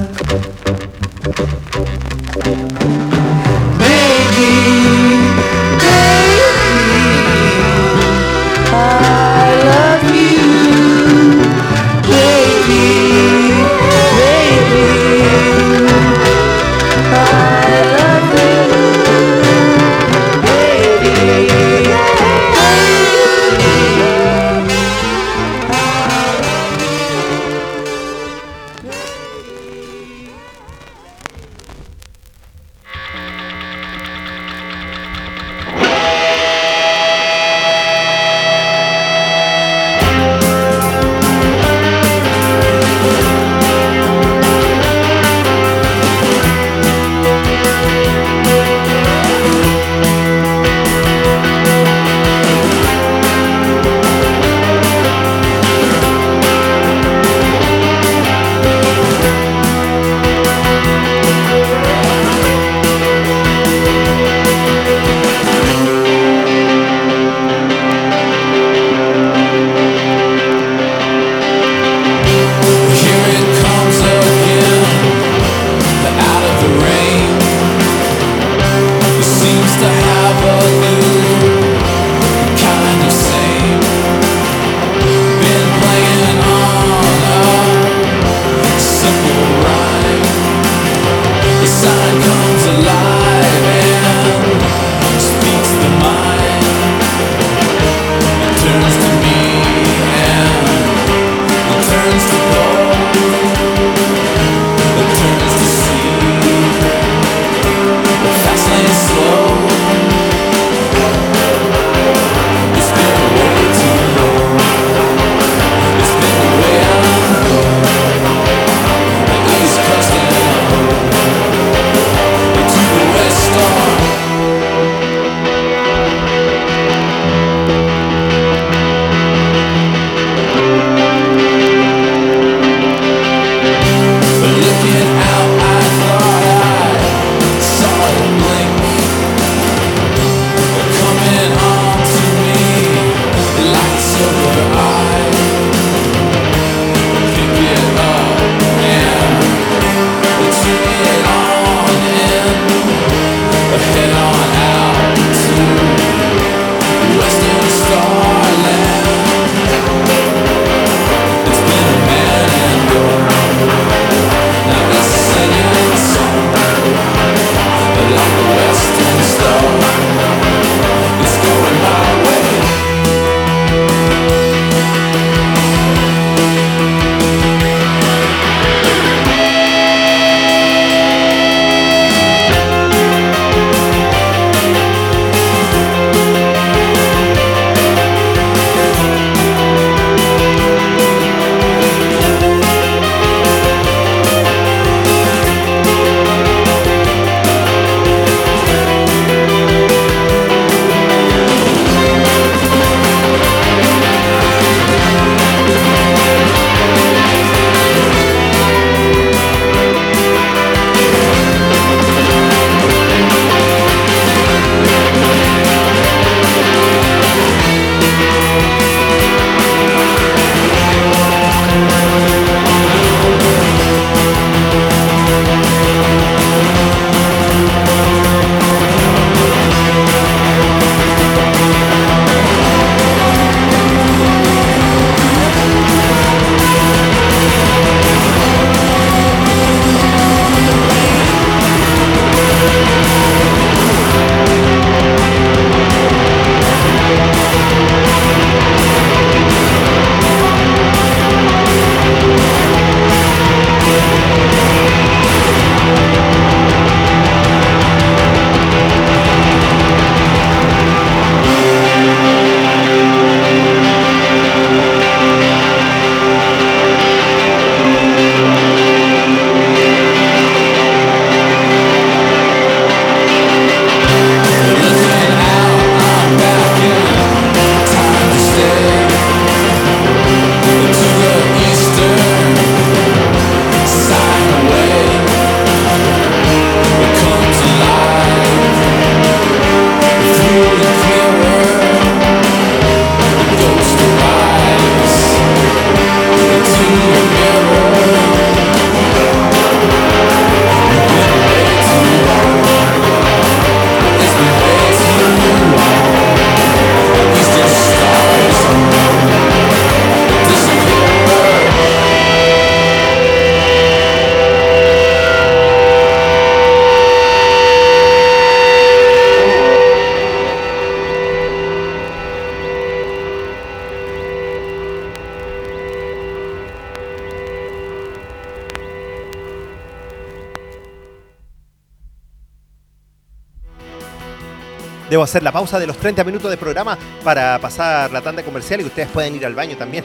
Hacer 335.25 335.43
la 335.43 335.53
pausa 335.53 335.79
de 335.79 335.87
los 335.87 335.97
30 335.97 336.23
minutos 336.23 336.51
de 336.51 336.59
programa 336.59 336.99
para 337.25 337.59
pasar 337.59 338.13
la 338.13 338.21
tanda 338.21 338.43
comercial 338.43 338.83
y 338.83 338.85
ustedes 338.85 339.09
pueden 339.09 339.35
ir 339.35 339.47
al 339.47 339.55
baño 339.55 339.75
también. 339.75 340.05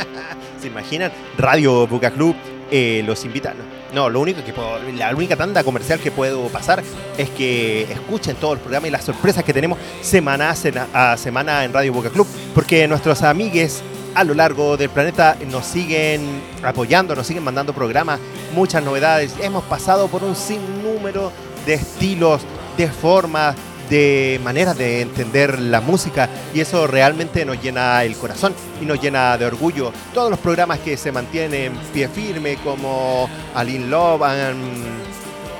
¿Se 0.60 0.66
imaginan? 0.66 1.10
Radio 1.38 1.86
Buca 1.86 2.10
Club 2.10 2.36
eh, 2.70 3.02
los 3.06 3.24
invita. 3.24 3.54
No, 3.94 4.10
lo 4.10 4.20
único 4.20 4.44
que 4.44 4.52
puedo, 4.52 4.78
la 4.96 5.14
única 5.14 5.34
tanda 5.34 5.64
comercial 5.64 5.98
que 5.98 6.10
puedo 6.10 6.46
pasar 6.48 6.82
es 7.16 7.30
que 7.30 7.82
escuchen 7.90 8.36
todo 8.36 8.52
el 8.52 8.58
programa 8.58 8.86
y 8.86 8.90
las 8.90 9.02
sorpresas 9.02 9.42
que 9.42 9.54
tenemos 9.54 9.78
semana 10.02 10.54
a 10.92 11.16
semana 11.16 11.64
en 11.64 11.72
Radio 11.72 11.94
Boca 11.94 12.10
Club, 12.10 12.26
porque 12.54 12.86
nuestros 12.86 13.22
amigues 13.22 13.82
a 14.14 14.24
lo 14.24 14.34
largo 14.34 14.76
del 14.76 14.90
planeta 14.90 15.36
nos 15.50 15.64
siguen 15.64 16.42
apoyando, 16.62 17.16
nos 17.16 17.26
siguen 17.26 17.44
mandando 17.44 17.72
programas, 17.72 18.20
muchas 18.54 18.84
novedades. 18.84 19.34
Hemos 19.40 19.64
pasado 19.64 20.08
por 20.08 20.22
un 20.22 20.36
sinnúmero 20.36 21.32
de 21.64 21.74
estilos, 21.74 22.42
de 22.76 22.88
formas, 22.88 23.56
de 23.90 24.40
maneras 24.42 24.78
de 24.78 25.02
entender 25.02 25.58
la 25.58 25.80
música 25.80 26.30
y 26.54 26.60
eso 26.60 26.86
realmente 26.86 27.44
nos 27.44 27.60
llena 27.60 28.02
el 28.04 28.16
corazón 28.16 28.54
y 28.80 28.86
nos 28.86 29.02
llena 29.02 29.36
de 29.36 29.44
orgullo. 29.44 29.92
Todos 30.14 30.30
los 30.30 30.38
programas 30.38 30.78
que 30.78 30.96
se 30.96 31.12
mantienen 31.12 31.72
pie 31.92 32.08
firme 32.08 32.56
como 32.64 33.28
Aline 33.54 33.88
Love, 33.88 34.22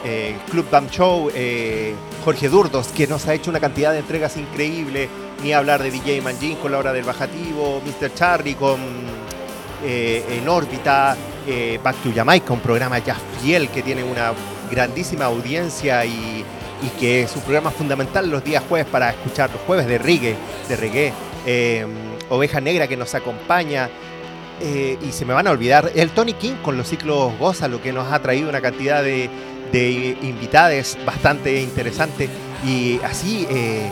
eh, 0.04 0.36
Club 0.48 0.70
Bam 0.70 0.88
Show, 0.88 1.30
eh, 1.34 1.94
Jorge 2.24 2.48
Durdos, 2.48 2.88
que 2.88 3.06
nos 3.06 3.26
ha 3.26 3.34
hecho 3.34 3.50
una 3.50 3.60
cantidad 3.60 3.92
de 3.92 3.98
entregas 3.98 4.36
increíbles, 4.36 5.08
ni 5.42 5.52
hablar 5.52 5.82
de 5.82 5.90
DJ 5.90 6.22
Manjin 6.22 6.56
con 6.56 6.72
la 6.72 6.78
hora 6.78 6.92
del 6.92 7.04
bajativo, 7.04 7.82
Mr. 7.84 8.14
Charlie 8.14 8.54
con 8.54 8.80
eh, 9.84 10.24
En 10.38 10.48
órbita, 10.48 11.16
eh, 11.46 11.80
Back 11.82 11.96
to 12.02 12.12
Jamaica, 12.14 12.52
un 12.52 12.60
programa 12.60 12.98
ya 12.98 13.16
fiel 13.42 13.68
que 13.70 13.82
tiene 13.82 14.04
una 14.04 14.32
grandísima 14.70 15.24
audiencia 15.24 16.04
y, 16.04 16.44
y 16.82 16.88
que 17.00 17.22
es 17.22 17.36
un 17.36 17.42
programa 17.42 17.70
fundamental 17.70 18.30
los 18.30 18.44
días 18.44 18.62
jueves 18.68 18.86
para 18.90 19.10
escuchar 19.10 19.50
los 19.50 19.60
jueves 19.62 19.86
de 19.86 19.98
reggae, 19.98 20.36
de 20.68 20.76
reggae. 20.76 21.12
Eh, 21.46 21.86
Oveja 22.28 22.60
Negra 22.60 22.86
que 22.86 22.96
nos 22.96 23.14
acompaña. 23.14 23.90
eh, 24.62 24.98
y 25.02 25.12
se 25.12 25.24
me 25.24 25.32
van 25.32 25.46
a 25.46 25.50
olvidar 25.52 25.90
el 25.94 26.10
Tony 26.10 26.34
King 26.34 26.56
con 26.62 26.76
los 26.76 26.86
ciclos 26.86 27.32
Goza, 27.38 27.66
lo 27.66 27.80
que 27.80 27.92
nos 27.92 28.12
ha 28.12 28.20
traído 28.20 28.48
una 28.48 28.60
cantidad 28.60 29.02
de, 29.02 29.30
de 29.72 30.18
invitades 30.20 30.98
bastante 31.06 31.62
interesante 31.62 32.28
y 32.66 33.00
así 33.02 33.46
eh, 33.48 33.90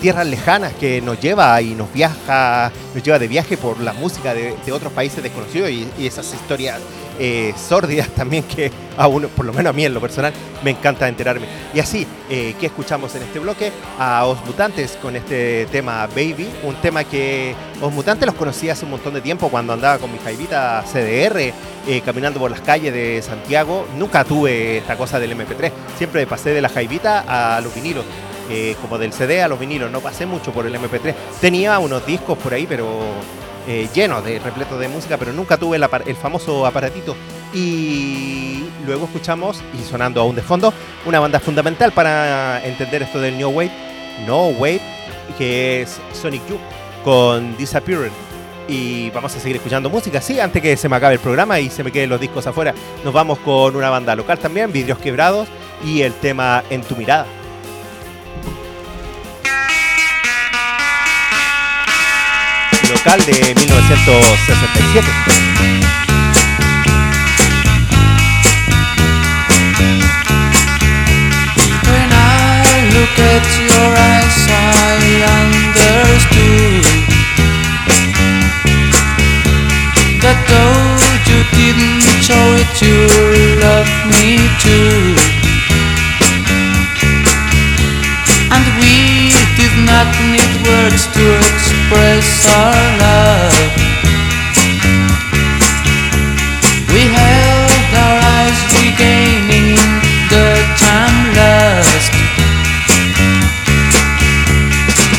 tierras 0.00 0.26
lejanas 0.26 0.72
que 0.74 1.00
nos 1.00 1.20
lleva 1.20 1.60
y 1.60 1.74
nos 1.74 1.92
viaja, 1.92 2.72
nos 2.94 3.02
lleva 3.02 3.18
de 3.18 3.28
viaje 3.28 3.56
por 3.56 3.78
la 3.78 3.92
música 3.92 4.34
de, 4.34 4.54
otros 4.72 4.92
países 4.92 5.22
desconocidos 5.22 5.70
y 5.70 6.06
esas 6.06 6.32
historias 6.32 6.80
eh, 7.18 7.54
sórdidas 7.56 8.08
también 8.10 8.44
que 8.44 8.70
a 8.96 9.06
uno, 9.08 9.28
por 9.28 9.44
lo 9.44 9.52
menos 9.52 9.70
a 9.70 9.72
mí 9.72 9.84
en 9.84 9.94
lo 9.94 10.00
personal, 10.00 10.32
me 10.62 10.70
encanta 10.70 11.08
enterarme. 11.08 11.46
Y 11.72 11.80
así, 11.80 12.06
eh, 12.30 12.54
¿qué 12.58 12.66
escuchamos 12.66 13.14
en 13.14 13.22
este 13.22 13.38
bloque? 13.38 13.72
A 13.98 14.24
Os 14.26 14.44
Mutantes 14.46 14.98
con 15.00 15.16
este 15.16 15.66
tema 15.66 16.06
Baby, 16.08 16.48
un 16.62 16.74
tema 16.76 17.04
que 17.04 17.54
Os 17.80 17.92
Mutantes 17.92 18.26
los 18.26 18.34
conocí 18.34 18.70
hace 18.70 18.84
un 18.84 18.92
montón 18.92 19.14
de 19.14 19.20
tiempo 19.20 19.48
cuando 19.48 19.72
andaba 19.72 19.98
con 19.98 20.12
mi 20.12 20.18
jaivita 20.18 20.84
CDR, 20.90 21.52
eh, 21.86 22.02
caminando 22.04 22.38
por 22.40 22.50
las 22.50 22.60
calles 22.60 22.92
de 22.92 23.20
Santiago. 23.22 23.86
Nunca 23.96 24.24
tuve 24.24 24.78
esta 24.78 24.96
cosa 24.96 25.18
del 25.18 25.32
MP3, 25.32 25.72
siempre 25.98 26.26
pasé 26.26 26.50
de 26.50 26.62
la 26.62 26.68
jaivita 26.68 27.56
a 27.56 27.60
los 27.60 27.74
vinilos. 27.74 28.04
eh, 28.50 28.76
como 28.82 28.98
del 28.98 29.10
CD 29.12 29.42
a 29.42 29.48
los 29.48 29.58
vinilos, 29.58 29.90
no 29.90 30.00
pasé 30.00 30.26
mucho 30.26 30.52
por 30.52 30.66
el 30.66 30.74
MP3. 30.74 31.14
Tenía 31.40 31.78
unos 31.78 32.04
discos 32.04 32.36
por 32.36 32.52
ahí, 32.52 32.66
pero 32.68 33.00
eh, 33.66 33.88
llenos 33.94 34.24
de 34.24 34.38
repletos 34.38 34.78
de 34.78 34.88
música, 34.88 35.16
pero 35.16 35.32
nunca 35.32 35.56
tuve 35.56 35.76
el, 35.76 35.86
el 36.06 36.16
famoso 36.16 36.66
aparatito. 36.66 37.16
Y 37.52 38.64
luego 38.86 39.04
escuchamos, 39.06 39.62
y 39.78 39.82
sonando 39.82 40.20
aún 40.20 40.36
de 40.36 40.42
fondo, 40.42 40.72
una 41.06 41.20
banda 41.20 41.40
fundamental 41.40 41.92
para 41.92 42.64
entender 42.64 43.02
esto 43.02 43.20
del 43.20 43.38
New 43.38 43.50
Wave, 43.50 43.72
No 44.26 44.48
Wave, 44.48 44.80
que 45.38 45.82
es 45.82 46.00
Sonic 46.12 46.46
Youth 46.48 46.60
con 47.04 47.56
Disappearing. 47.56 48.12
Y 48.66 49.10
vamos 49.10 49.36
a 49.36 49.40
seguir 49.40 49.56
escuchando 49.56 49.90
música, 49.90 50.20
sí, 50.20 50.40
antes 50.40 50.62
que 50.62 50.76
se 50.76 50.88
me 50.88 50.96
acabe 50.96 51.14
el 51.14 51.20
programa 51.20 51.60
y 51.60 51.68
se 51.68 51.84
me 51.84 51.92
queden 51.92 52.08
los 52.08 52.20
discos 52.20 52.46
afuera. 52.46 52.74
Nos 53.04 53.12
vamos 53.12 53.38
con 53.40 53.76
una 53.76 53.90
banda 53.90 54.16
local 54.16 54.38
también, 54.38 54.72
Vidrios 54.72 54.98
Quebrados, 54.98 55.48
y 55.84 56.00
el 56.00 56.14
tema 56.14 56.64
En 56.70 56.82
tu 56.82 56.96
mirada. 56.96 57.26
Local 62.94 63.18
de 63.26 63.32
1967. 63.32 65.10
When 71.90 72.10
I 72.12 72.86
look 72.94 73.18
at 73.18 73.46
your 73.66 73.90
eyes, 73.98 74.38
I 74.46 75.02
understood 75.42 76.84
that 80.22 80.38
though 80.46 80.94
you 81.26 81.38
didn't 81.58 82.06
show 82.22 82.46
it, 82.62 82.70
you 82.78 82.94
love 83.58 83.90
me 84.14 84.38
too. 84.62 85.18
And 88.54 88.64
we 88.78 89.34
did 89.58 89.74
not 89.82 90.06
express 91.94 92.46
our 92.50 92.82
love. 92.98 93.54
We 96.92 97.02
held 97.06 97.94
our 98.02 98.18
eyes 98.34 98.60
regaining 98.74 99.78
the 100.30 100.48
time 100.78 101.18
lost. 101.38 102.12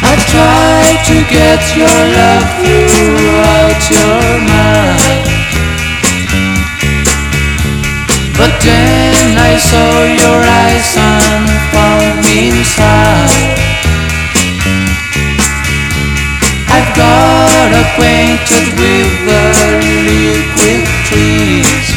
I 0.04 0.14
tried 0.34 1.00
to 1.10 1.18
get 1.32 1.62
your 1.80 2.00
love 2.20 2.48
throughout 2.60 3.82
your 3.96 4.26
mind. 4.52 5.26
But 8.38 8.54
then 8.62 9.38
I 9.38 9.56
saw 9.58 10.04
your 10.04 10.40
eyes 10.44 10.98
and 10.98 11.48
found 11.72 12.26
me 12.26 12.50
inside. 12.50 13.75
Got 16.96 17.72
acquainted 17.76 18.72
with 18.80 19.12
the 19.28 19.44
liquid 20.08 20.88
trees. 21.04 21.88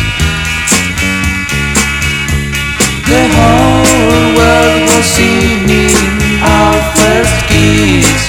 The 3.07 3.25
whole 3.31 4.35
world 4.35 4.83
was 4.91 5.07
singing 5.07 5.95
our 6.43 6.75
first 6.99 7.37
kiss. 7.47 8.27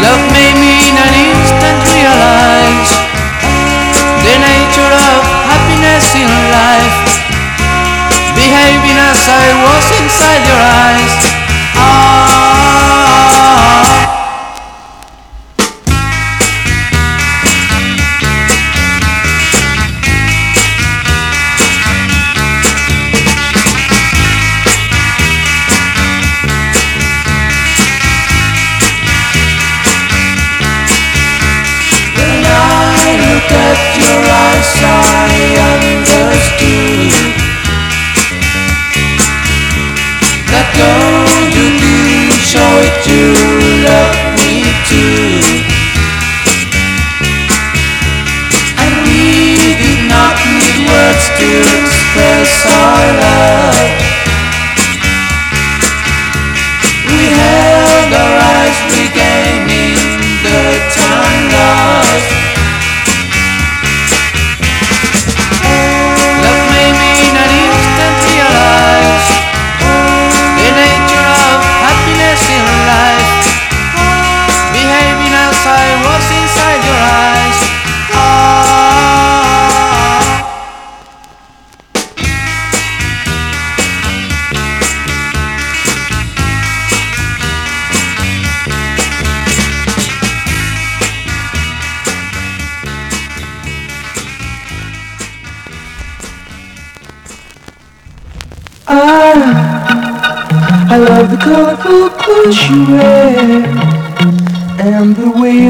Love 0.00 0.24
made 0.32 0.56
me 0.56 0.72
in 0.88 0.96
an 0.96 1.14
instant 1.28 1.78
realize 1.92 2.90
the 4.24 4.36
nature 4.40 4.92
of 5.12 5.22
happiness 5.44 6.08
in 6.16 6.30
life. 6.48 7.04
Behaving 8.32 8.96
as 8.96 9.20
I 9.28 9.46
was 9.60 9.84
inside 10.00 10.40
your 10.48 10.62
eyes. 10.64 11.25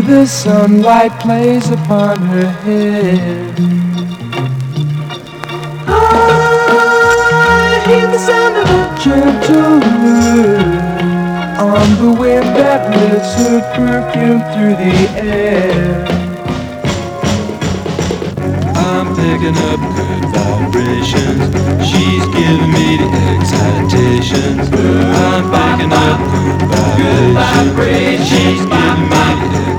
The 0.06 0.24
sunlight 0.24 1.10
plays 1.20 1.68
upon 1.70 2.18
her 2.18 2.46
hair. 2.62 3.54
I 5.88 7.82
hear 7.86 8.06
the 8.06 8.18
sound 8.18 8.56
of 8.56 8.68
a 8.70 8.82
gentle 9.02 9.80
word 10.02 10.86
on 11.58 11.88
the 12.02 12.12
wind 12.20 12.46
that 12.54 12.94
lifts 12.94 13.34
her 13.42 13.60
perfume 13.74 14.42
through 14.54 14.76
the 14.78 14.94
air. 15.18 16.06
I'm 18.76 19.08
picking 19.16 19.58
up 19.70 19.80
good 19.98 20.24
vibrations. 20.30 21.50
She's 21.82 22.24
giving 22.30 22.70
me 22.70 22.96
the 23.02 23.10
excitations. 23.34 24.70
I'm 24.70 25.50
picking 25.50 25.92
up 25.92 26.20
good 26.96 27.34
vibrations. 27.34 28.28
She's 28.28 28.62
giving 28.62 29.10
me 29.10 29.26
the 29.50 29.75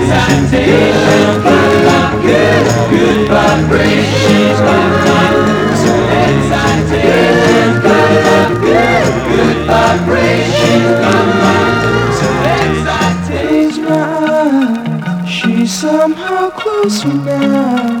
Good 0.00 0.08
sensation, 0.08 1.44
good 1.44 1.84
luck, 1.84 2.12
good, 2.22 2.64
good 2.88 3.28
vibrations, 3.28 4.58
good 4.64 4.92
time. 5.04 5.36
Good 5.76 6.40
sensation, 6.48 7.68
good 7.84 8.12
luck, 8.24 8.50
good, 8.64 9.12
good 9.28 9.58
vibrations, 9.68 10.96
good 13.52 13.72
time. 13.88 15.26
She's 15.26 15.70
somehow 15.70 16.48
closer 16.50 17.12
now. 17.12 18.00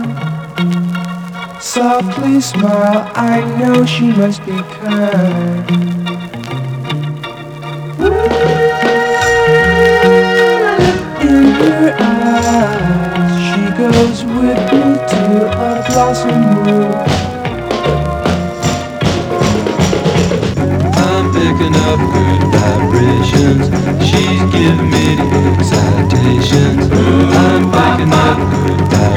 Softly 1.60 2.40
smile, 2.40 3.12
I 3.14 3.44
know 3.58 3.84
she 3.84 4.06
must 4.12 4.40
be 4.46 4.52
kind. 4.52 5.59
I'm 20.94 21.32
picking 21.32 21.74
up 21.74 21.98
good 22.14 22.42
vibrations. 22.54 23.66
She's 24.08 24.42
giving 24.52 24.90
me 24.90 25.16
the. 25.16 25.24
I'm 27.34 27.64
picking 27.72 28.12
up 28.12 28.38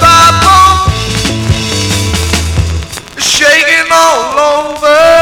Bible 0.00 0.90
shaking 3.18 3.90
all 3.90 4.38
over. 4.38 5.13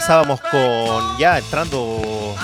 Pasábamos 0.00 0.42
con, 0.42 1.16
ya 1.16 1.38
entrando 1.38 2.34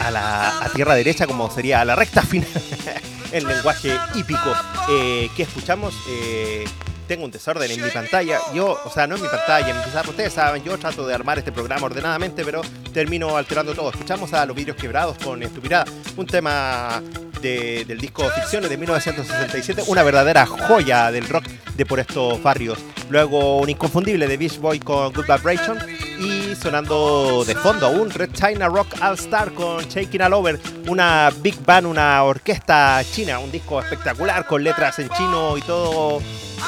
a 0.00 0.10
la 0.10 0.70
tierra 0.74 0.94
derecha, 0.94 1.26
como 1.26 1.50
sería 1.50 1.82
a 1.82 1.84
la 1.84 1.94
recta 1.94 2.22
final, 2.22 2.48
el 3.32 3.46
lenguaje 3.46 3.94
hípico. 4.14 4.54
Eh, 4.90 5.28
¿Qué 5.36 5.42
escuchamos? 5.42 5.92
Eh, 6.08 6.64
tengo 7.06 7.26
un 7.26 7.30
desorden 7.30 7.70
en 7.70 7.82
mi 7.84 7.90
pantalla. 7.90 8.38
Yo, 8.54 8.78
o 8.82 8.90
sea, 8.90 9.06
no 9.06 9.16
en 9.16 9.22
mi 9.22 9.28
pantalla, 9.28 9.68
en 9.68 9.76
mi. 9.76 9.82
Ustedes 10.08 10.32
saben, 10.32 10.64
yo 10.64 10.78
trato 10.78 11.06
de 11.06 11.14
armar 11.14 11.36
este 11.38 11.52
programa 11.52 11.84
ordenadamente, 11.84 12.42
pero 12.42 12.62
termino 12.94 13.36
alterando 13.36 13.74
todo. 13.74 13.90
Escuchamos 13.90 14.32
a 14.32 14.46
Los 14.46 14.56
Vidrios 14.56 14.78
Quebrados 14.78 15.18
con 15.22 15.42
Estupidad, 15.42 15.86
un 16.16 16.26
tema 16.26 17.02
de- 17.42 17.84
del 17.86 17.98
disco 17.98 18.24
Ficciones 18.30 18.70
de 18.70 18.78
1967, 18.78 19.82
una 19.88 20.02
verdadera 20.02 20.46
joya 20.46 21.10
del 21.12 21.28
rock 21.28 21.44
de 21.76 21.84
por 21.84 22.00
estos 22.00 22.42
barrios. 22.42 22.78
Luego 23.10 23.58
un 23.58 23.68
inconfundible 23.68 24.26
de 24.26 24.36
Beach 24.38 24.58
Boy 24.58 24.80
con 24.80 25.12
Good 25.12 25.26
Vibration 25.26 25.78
sonando 26.54 27.44
de 27.46 27.54
fondo 27.54 27.86
aún 27.86 28.10
Red 28.10 28.30
China 28.32 28.68
Rock 28.68 28.94
All 29.02 29.14
Star 29.14 29.52
con 29.52 29.82
Shaking 29.84 30.22
All 30.22 30.32
Over, 30.34 30.60
una 30.88 31.30
big 31.40 31.56
band, 31.64 31.86
una 31.86 32.22
orquesta 32.24 33.02
china, 33.12 33.38
un 33.38 33.50
disco 33.50 33.80
espectacular 33.80 34.46
con 34.46 34.62
letras 34.62 34.98
en 34.98 35.08
chino 35.10 35.56
y 35.56 35.62
todo 35.62 36.20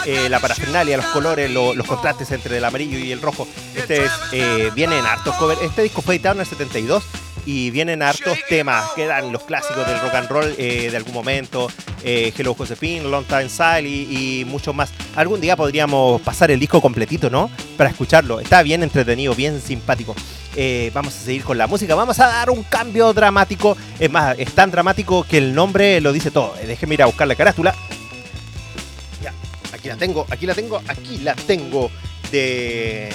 eh, 0.06 0.28
la 0.28 0.38
parafernalia, 0.40 0.96
los 0.96 1.06
colores, 1.06 1.50
lo- 1.50 1.74
los 1.74 1.86
contrastes 1.86 2.30
entre 2.32 2.58
el 2.58 2.64
amarillo 2.64 2.98
y 2.98 3.12
el 3.12 3.20
rojo. 3.20 3.46
Este 3.74 4.04
es, 4.04 4.12
eh, 4.32 4.70
vienen 4.74 5.04
hartos 5.04 5.34
covers. 5.36 5.60
Este 5.62 5.82
disco 5.82 6.02
fue 6.02 6.14
editado 6.14 6.34
en 6.36 6.40
el 6.40 6.46
72 6.46 7.02
y 7.46 7.70
vienen 7.70 8.02
hartos 8.02 8.38
temas 8.48 8.90
que 8.94 9.04
eran 9.04 9.32
los 9.32 9.42
clásicos 9.44 9.86
del 9.86 10.00
rock 10.00 10.14
and 10.14 10.28
roll 10.28 10.54
eh, 10.58 10.88
de 10.90 10.96
algún 10.96 11.14
momento. 11.14 11.68
eh, 12.02 12.32
Hello 12.36 12.54
Josephine, 12.54 13.04
Long 13.04 13.24
Time 13.24 13.48
Style 13.48 13.86
y, 13.86 14.40
y 14.40 14.44
mucho 14.44 14.72
más. 14.72 14.90
Algún 15.16 15.40
día 15.40 15.56
podríamos 15.56 16.20
pasar 16.22 16.50
el 16.50 16.60
disco 16.60 16.80
completito, 16.80 17.30
¿no? 17.30 17.50
Para 17.76 17.90
escucharlo. 17.90 18.40
Está 18.40 18.62
bien 18.62 18.82
entretenido, 18.82 19.34
bien 19.34 19.60
simpático. 19.60 20.14
Eh, 20.56 20.90
vamos 20.94 21.14
a 21.14 21.20
seguir 21.20 21.44
con 21.44 21.58
la 21.58 21.66
música. 21.66 21.94
Vamos 21.94 22.18
a 22.20 22.26
dar 22.26 22.50
un 22.50 22.62
cambio 22.64 23.12
dramático. 23.12 23.76
Es 23.98 24.10
más, 24.10 24.36
es 24.38 24.52
tan 24.52 24.70
dramático 24.70 25.24
que 25.24 25.38
el 25.38 25.54
nombre 25.54 26.00
lo 26.00 26.12
dice 26.12 26.30
todo. 26.30 26.54
Déjeme 26.66 26.94
ir 26.94 27.02
a 27.02 27.06
buscar 27.06 27.28
la 27.28 27.34
carátula. 27.34 27.74
Ya, 29.22 29.32
aquí 29.72 29.88
la 29.88 29.96
tengo, 29.96 30.26
aquí 30.30 30.46
la 30.46 30.54
tengo, 30.54 30.80
aquí 30.88 31.18
la 31.18 31.34
tengo. 31.34 31.90
De. 32.32 33.10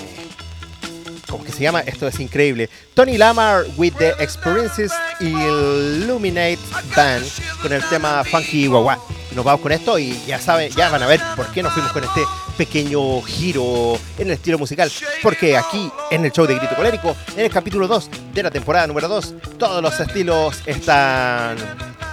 ¿Cómo 1.30 1.44
que 1.44 1.52
se 1.52 1.64
llama? 1.64 1.82
Esto 1.82 2.08
es 2.08 2.20
increíble. 2.20 2.70
Tony 2.94 3.18
Lamar 3.18 3.64
with 3.78 3.94
the 3.98 4.10
Experiences 4.20 4.92
Illuminate 5.20 6.60
Band 6.96 7.26
con 7.62 7.74
el 7.74 7.84
tema 7.90 8.24
Funky 8.24 8.68
Wawa. 8.68 9.00
Nos 9.36 9.44
vamos 9.44 9.62
con 9.62 9.72
esto 9.72 10.00
y 10.00 10.18
ya 10.26 10.40
saben, 10.40 10.72
ya 10.72 10.90
van 10.90 11.04
a 11.04 11.08
ver 11.08 11.20
por 11.36 11.48
qué 11.52 11.62
nos 11.62 11.74
fuimos 11.74 11.92
con 11.92 12.04
este 12.04 12.22
pequeño 12.58 13.22
giro 13.22 13.98
en 14.18 14.28
el 14.28 14.34
estilo 14.34 14.58
musical. 14.58 14.92
Porque 15.22 15.58
aquí 15.58 15.92
en 16.12 16.26
el 16.26 16.32
show 16.32 16.46
de 16.46 16.56
Grito 16.56 16.76
Colérico, 16.76 17.16
en 17.36 17.46
el 17.46 17.52
capítulo 17.52 17.88
2 17.88 18.10
de 18.34 18.44
la 18.44 18.52
temporada 18.52 18.88
número 18.88 19.08
2, 19.08 19.36
todos 19.58 19.82
los 19.82 20.00
estilos 20.00 20.62
están 20.66 21.58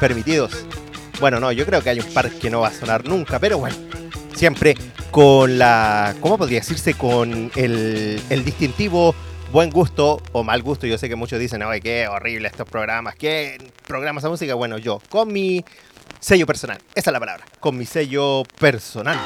permitidos. 0.00 0.52
Bueno, 1.20 1.38
no, 1.38 1.52
yo 1.52 1.64
creo 1.64 1.82
que 1.82 1.90
hay 1.90 2.00
un 2.00 2.12
par 2.12 2.30
que 2.30 2.50
no 2.50 2.62
va 2.62 2.68
a 2.68 2.72
sonar 2.72 3.04
nunca, 3.04 3.38
pero 3.38 3.58
bueno, 3.58 3.76
siempre 4.34 4.74
con 5.12 5.58
la, 5.58 6.16
¿cómo 6.20 6.38
podría 6.38 6.58
decirse? 6.58 6.94
Con 6.94 7.52
el, 7.54 8.20
el 8.30 8.44
distintivo 8.44 9.14
buen 9.52 9.70
gusto 9.70 10.20
o 10.32 10.42
mal 10.42 10.62
gusto. 10.62 10.86
Yo 10.86 10.98
sé 10.98 11.08
que 11.08 11.14
muchos 11.14 11.38
dicen, 11.38 11.62
oye, 11.62 11.80
qué 11.80 12.08
horrible 12.08 12.48
estos 12.48 12.68
programas, 12.68 13.14
qué 13.14 13.58
programas 13.86 14.24
de 14.24 14.30
música. 14.30 14.54
Bueno, 14.54 14.78
yo, 14.78 15.00
con 15.10 15.32
mi 15.32 15.64
sello 16.18 16.46
personal, 16.46 16.78
esa 16.94 17.10
es 17.10 17.12
la 17.12 17.20
palabra, 17.20 17.44
con 17.60 17.76
mi 17.76 17.84
sello 17.84 18.42
personal. 18.58 19.18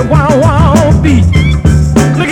Wow 0.00 1.00
beat. 1.02 1.24
Look. 2.18 2.30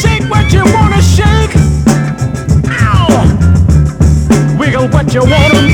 Shake 0.00 0.28
what 0.30 0.52
you 0.52 0.64
wanna 0.74 1.00
shake. 1.02 1.54
Wiggle 4.58 4.88
what 4.88 5.12
you 5.14 5.22
wanna 5.22 5.69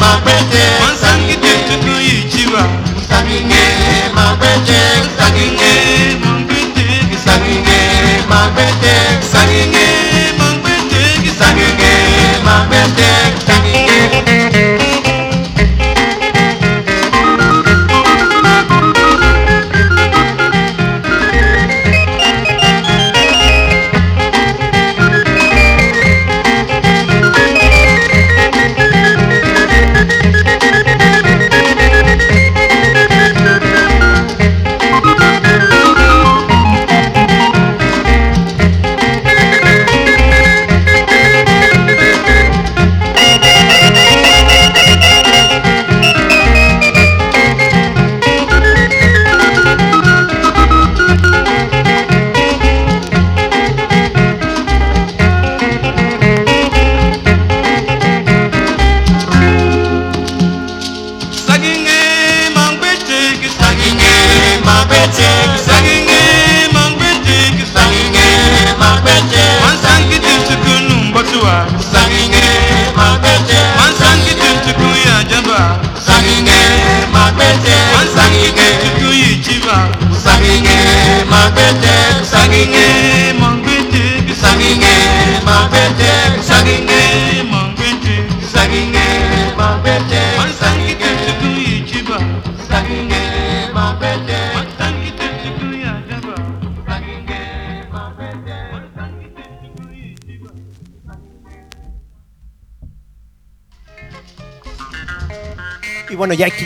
makwete 0.00 0.62
musangite 0.80 1.52
tutuyichiva 1.68 2.62
musanginge 2.94 3.64
makwete 4.16 4.78
musanginge 5.04 5.72
makwete 6.22 6.86
musanginge 7.10 7.80
makwete 8.30 8.94
musanginge 9.20 9.79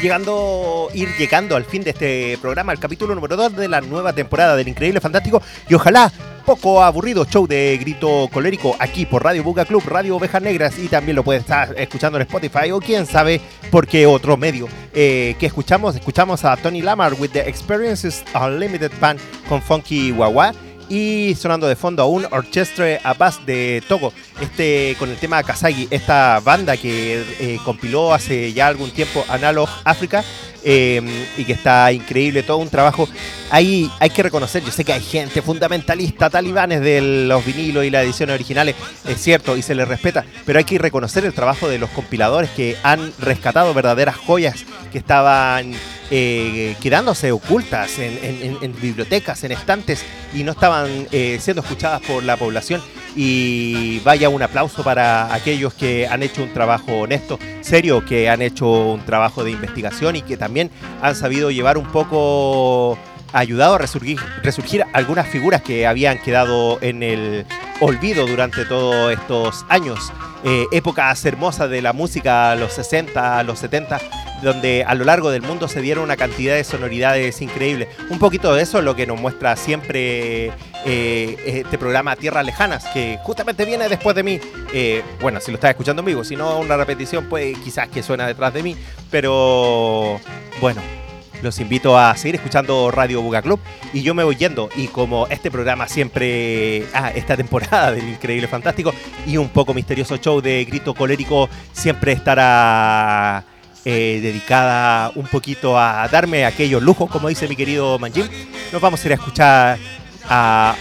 llegando, 0.04 0.90
ir 0.92 1.08
llegando 1.16 1.56
al 1.56 1.64
fin 1.64 1.82
de 1.82 1.90
este 1.90 2.36
programa, 2.36 2.72
el 2.72 2.78
capítulo 2.78 3.14
número 3.14 3.36
2 3.36 3.56
de 3.56 3.68
la 3.68 3.80
nueva 3.80 4.12
temporada 4.12 4.54
del 4.54 4.68
Increíble 4.68 5.00
Fantástico. 5.00 5.40
Y 5.66 5.72
ojalá 5.72 6.12
poco 6.44 6.82
aburrido 6.82 7.24
show 7.24 7.46
de 7.46 7.78
grito 7.80 8.28
colérico 8.30 8.76
aquí 8.78 9.06
por 9.06 9.24
Radio 9.24 9.42
Buga 9.42 9.64
Club, 9.64 9.82
Radio 9.86 10.16
Ovejas 10.16 10.42
Negras 10.42 10.78
y 10.78 10.88
también 10.88 11.16
lo 11.16 11.24
puedes 11.24 11.40
estar 11.40 11.74
escuchando 11.78 12.18
en 12.18 12.22
Spotify 12.22 12.70
o 12.70 12.80
quién 12.80 13.06
sabe 13.06 13.40
por 13.70 13.86
qué 13.86 14.04
otro 14.06 14.36
medio. 14.36 14.68
Eh, 14.92 15.36
que 15.40 15.46
escuchamos? 15.46 15.96
Escuchamos 15.96 16.44
a 16.44 16.54
Tony 16.58 16.82
Lamar 16.82 17.14
with 17.14 17.30
the 17.30 17.48
Experiences 17.48 18.22
Unlimited 18.38 18.92
Band 19.00 19.18
con 19.48 19.62
Funky 19.62 20.12
Wawa. 20.12 20.52
Y 20.88 21.34
sonando 21.36 21.66
de 21.66 21.76
fondo 21.76 22.02
a 22.02 22.06
un 22.06 22.26
Orchestre 22.30 23.00
Abbas 23.02 23.44
de 23.46 23.82
Togo, 23.88 24.12
este 24.40 24.96
con 24.98 25.08
el 25.08 25.16
tema 25.16 25.42
Kazagi, 25.42 25.88
esta 25.90 26.40
banda 26.40 26.76
que 26.76 27.24
eh, 27.40 27.58
compiló 27.64 28.12
hace 28.12 28.52
ya 28.52 28.66
algún 28.66 28.90
tiempo 28.90 29.24
Analog 29.28 29.68
Africa 29.84 30.22
eh, 30.62 31.02
y 31.36 31.44
que 31.44 31.52
está 31.52 31.92
increíble, 31.92 32.42
todo 32.42 32.56
un 32.58 32.68
trabajo. 32.68 33.08
Ahí 33.50 33.90
hay 34.00 34.10
que 34.10 34.22
reconocer, 34.22 34.64
yo 34.64 34.72
sé 34.72 34.84
que 34.84 34.92
hay 34.92 35.02
gente 35.02 35.42
fundamentalista, 35.42 36.30
talibanes 36.30 36.80
de 36.80 37.26
los 37.28 37.44
vinilos 37.44 37.84
y 37.84 37.90
las 37.90 38.04
ediciones 38.04 38.34
originales, 38.34 38.74
es 39.06 39.20
cierto, 39.20 39.56
y 39.56 39.62
se 39.62 39.74
les 39.74 39.86
respeta, 39.86 40.24
pero 40.44 40.58
hay 40.58 40.64
que 40.64 40.78
reconocer 40.78 41.24
el 41.24 41.34
trabajo 41.34 41.68
de 41.68 41.78
los 41.78 41.90
compiladores 41.90 42.50
que 42.50 42.76
han 42.82 43.12
rescatado 43.18 43.74
verdaderas 43.74 44.16
joyas 44.16 44.64
que 44.90 44.98
estaban 44.98 45.74
eh, 46.10 46.76
quedándose 46.80 47.32
ocultas 47.32 47.98
en, 47.98 48.74
bibliotecas, 48.80 49.44
en 49.44 49.52
estantes, 49.52 50.04
y 50.34 50.42
no 50.44 50.52
estaban 50.52 51.06
eh, 51.12 51.38
siendo 51.40 51.62
escuchadas 51.62 52.02
por 52.02 52.22
la 52.22 52.36
población. 52.36 52.82
Y 53.16 54.00
vaya 54.00 54.28
un 54.28 54.42
aplauso 54.42 54.82
para 54.82 55.32
aquellos 55.32 55.72
que 55.74 56.08
han 56.08 56.22
hecho 56.24 56.42
un 56.42 56.52
trabajo 56.52 56.92
honesto, 57.00 57.38
serio, 57.60 58.04
que 58.04 58.28
han 58.28 58.42
hecho 58.42 58.66
un 58.66 59.04
trabajo 59.04 59.44
de 59.44 59.52
investigación 59.52 60.16
y 60.16 60.22
que 60.22 60.36
también 60.36 60.70
han 61.00 61.14
sabido 61.14 61.52
llevar 61.52 61.78
un 61.78 61.86
poco 61.86 62.98
ayudado 63.34 63.74
a 63.74 63.78
resurgir, 63.78 64.18
resurgir 64.42 64.84
algunas 64.92 65.28
figuras 65.28 65.60
que 65.60 65.86
habían 65.86 66.18
quedado 66.18 66.78
en 66.80 67.02
el 67.02 67.44
olvido 67.80 68.26
durante 68.26 68.64
todos 68.64 69.12
estos 69.12 69.66
años. 69.68 70.12
Eh, 70.44 70.66
épocas 70.72 71.24
hermosas 71.24 71.68
de 71.70 71.82
la 71.82 71.92
música, 71.92 72.54
los 72.54 72.72
60, 72.74 73.42
los 73.42 73.58
70, 73.58 73.98
donde 74.42 74.84
a 74.86 74.94
lo 74.94 75.04
largo 75.04 75.30
del 75.30 75.42
mundo 75.42 75.68
se 75.68 75.80
dieron 75.80 76.04
una 76.04 76.16
cantidad 76.16 76.54
de 76.54 76.62
sonoridades 76.64 77.40
increíbles. 77.42 77.88
Un 78.10 78.18
poquito 78.18 78.54
de 78.54 78.62
eso 78.62 78.78
es 78.78 78.84
lo 78.84 78.94
que 78.94 79.06
nos 79.06 79.20
muestra 79.20 79.56
siempre 79.56 80.52
eh, 80.84 81.36
este 81.46 81.78
programa 81.78 82.14
Tierras 82.14 82.44
Lejanas, 82.44 82.84
que 82.92 83.18
justamente 83.24 83.64
viene 83.64 83.88
después 83.88 84.14
de 84.14 84.22
mí. 84.22 84.38
Eh, 84.72 85.02
bueno, 85.20 85.40
si 85.40 85.50
lo 85.50 85.56
estás 85.56 85.70
escuchando 85.70 86.00
en 86.00 86.06
vivo, 86.06 86.24
si 86.24 86.36
no, 86.36 86.60
una 86.60 86.76
repetición, 86.76 87.26
pues 87.28 87.56
quizás 87.58 87.88
que 87.88 88.02
suena 88.02 88.26
detrás 88.26 88.52
de 88.54 88.62
mí, 88.62 88.76
pero 89.10 90.20
bueno. 90.60 91.03
Los 91.44 91.60
invito 91.60 91.98
a 91.98 92.16
seguir 92.16 92.36
escuchando 92.36 92.90
Radio 92.90 93.20
Buga 93.20 93.42
Club 93.42 93.60
y 93.92 94.00
yo 94.00 94.14
me 94.14 94.24
voy 94.24 94.34
yendo. 94.34 94.70
Y 94.76 94.88
como 94.88 95.26
este 95.26 95.50
programa 95.50 95.86
siempre, 95.86 96.86
ah, 96.94 97.10
esta 97.14 97.36
temporada 97.36 97.92
del 97.92 98.08
Increíble 98.08 98.48
Fantástico 98.48 98.94
y 99.26 99.36
un 99.36 99.50
poco 99.50 99.74
misterioso 99.74 100.16
show 100.16 100.40
de 100.40 100.64
Grito 100.64 100.94
Colérico 100.94 101.50
siempre 101.70 102.12
estará 102.12 103.44
eh, 103.84 104.20
dedicada 104.22 105.12
un 105.16 105.26
poquito 105.26 105.78
a 105.78 106.08
darme 106.08 106.46
aquellos 106.46 106.82
lujos, 106.82 107.10
como 107.10 107.28
dice 107.28 107.46
mi 107.46 107.56
querido 107.56 107.98
Manjim, 107.98 108.26
nos 108.72 108.80
vamos 108.80 109.04
a 109.04 109.06
ir 109.06 109.12
a 109.12 109.16
escuchar 109.16 109.78
a 110.26 110.74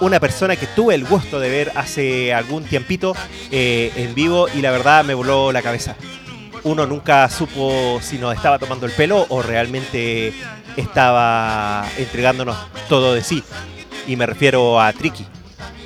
una 0.00 0.18
persona 0.18 0.56
que 0.56 0.66
tuve 0.66 0.96
el 0.96 1.04
gusto 1.04 1.38
de 1.38 1.48
ver 1.48 1.72
hace 1.76 2.34
algún 2.34 2.64
tiempito 2.64 3.14
eh, 3.52 3.92
en 3.94 4.16
vivo 4.16 4.48
y 4.52 4.62
la 4.62 4.72
verdad 4.72 5.04
me 5.04 5.14
voló 5.14 5.52
la 5.52 5.62
cabeza 5.62 5.94
uno 6.68 6.86
nunca 6.86 7.28
supo 7.30 7.98
si 8.02 8.18
nos 8.18 8.34
estaba 8.34 8.58
tomando 8.58 8.84
el 8.84 8.92
pelo 8.92 9.24
o 9.30 9.40
realmente 9.40 10.34
estaba 10.76 11.86
entregándonos 11.96 12.56
todo 12.90 13.14
de 13.14 13.24
sí. 13.24 13.42
Y 14.06 14.16
me 14.16 14.26
refiero 14.26 14.80
a 14.80 14.92
Tricky. 14.92 15.26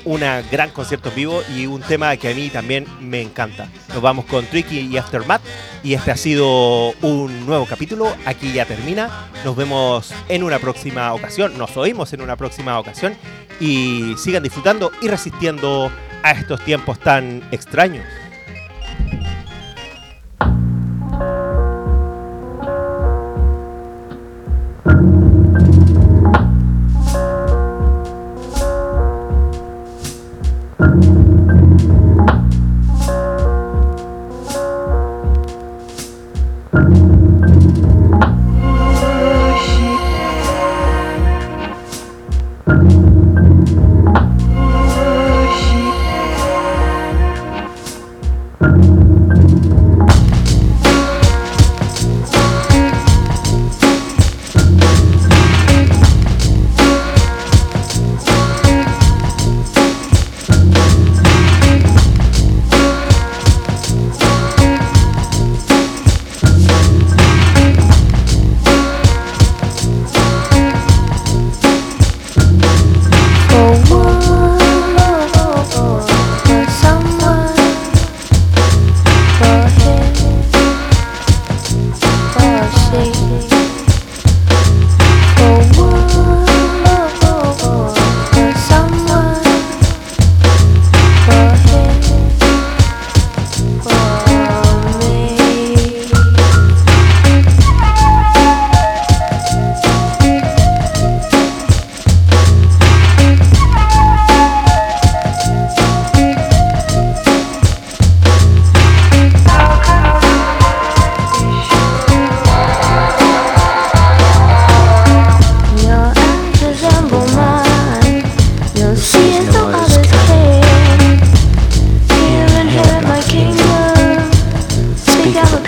Una 0.04 0.42
gran 0.42 0.70
concierto 0.70 1.10
en 1.10 1.14
vivo 1.14 1.42
y 1.54 1.66
un 1.66 1.80
tema 1.82 2.16
que 2.16 2.32
a 2.32 2.34
mí 2.34 2.50
también 2.50 2.86
me 3.00 3.20
encanta. 3.20 3.68
Nos 3.90 4.02
vamos 4.02 4.24
con 4.24 4.44
Tricky 4.46 4.80
y 4.80 4.96
Aftermath. 4.96 5.42
Y 5.84 5.94
este 5.94 6.10
ha 6.10 6.16
sido 6.16 6.90
un 7.00 7.46
nuevo 7.46 7.64
capítulo. 7.66 8.12
Aquí 8.26 8.52
ya 8.52 8.64
termina. 8.64 9.28
Nos 9.44 9.54
vemos 9.54 10.12
en 10.28 10.42
una 10.42 10.58
próxima 10.58 11.14
ocasión. 11.14 11.56
Nos 11.56 11.76
oímos 11.76 12.12
en 12.12 12.22
una 12.22 12.34
próxima 12.34 12.76
ocasión. 12.80 13.14
Y 13.60 14.14
sigan 14.18 14.42
disfrutando 14.42 14.90
y 15.00 15.06
resistiendo 15.06 15.92
a 16.24 16.32
estos 16.32 16.60
tiempos 16.64 16.98
tan 16.98 17.46
extraños. 17.52 18.04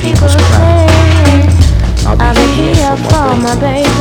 people's 0.04 0.36
crowd. 0.36 0.90
I'll 2.20 2.34
be, 2.34 2.74
here 2.76 2.96
for 3.08 3.36
my 3.40 3.56
baby. 3.58 3.93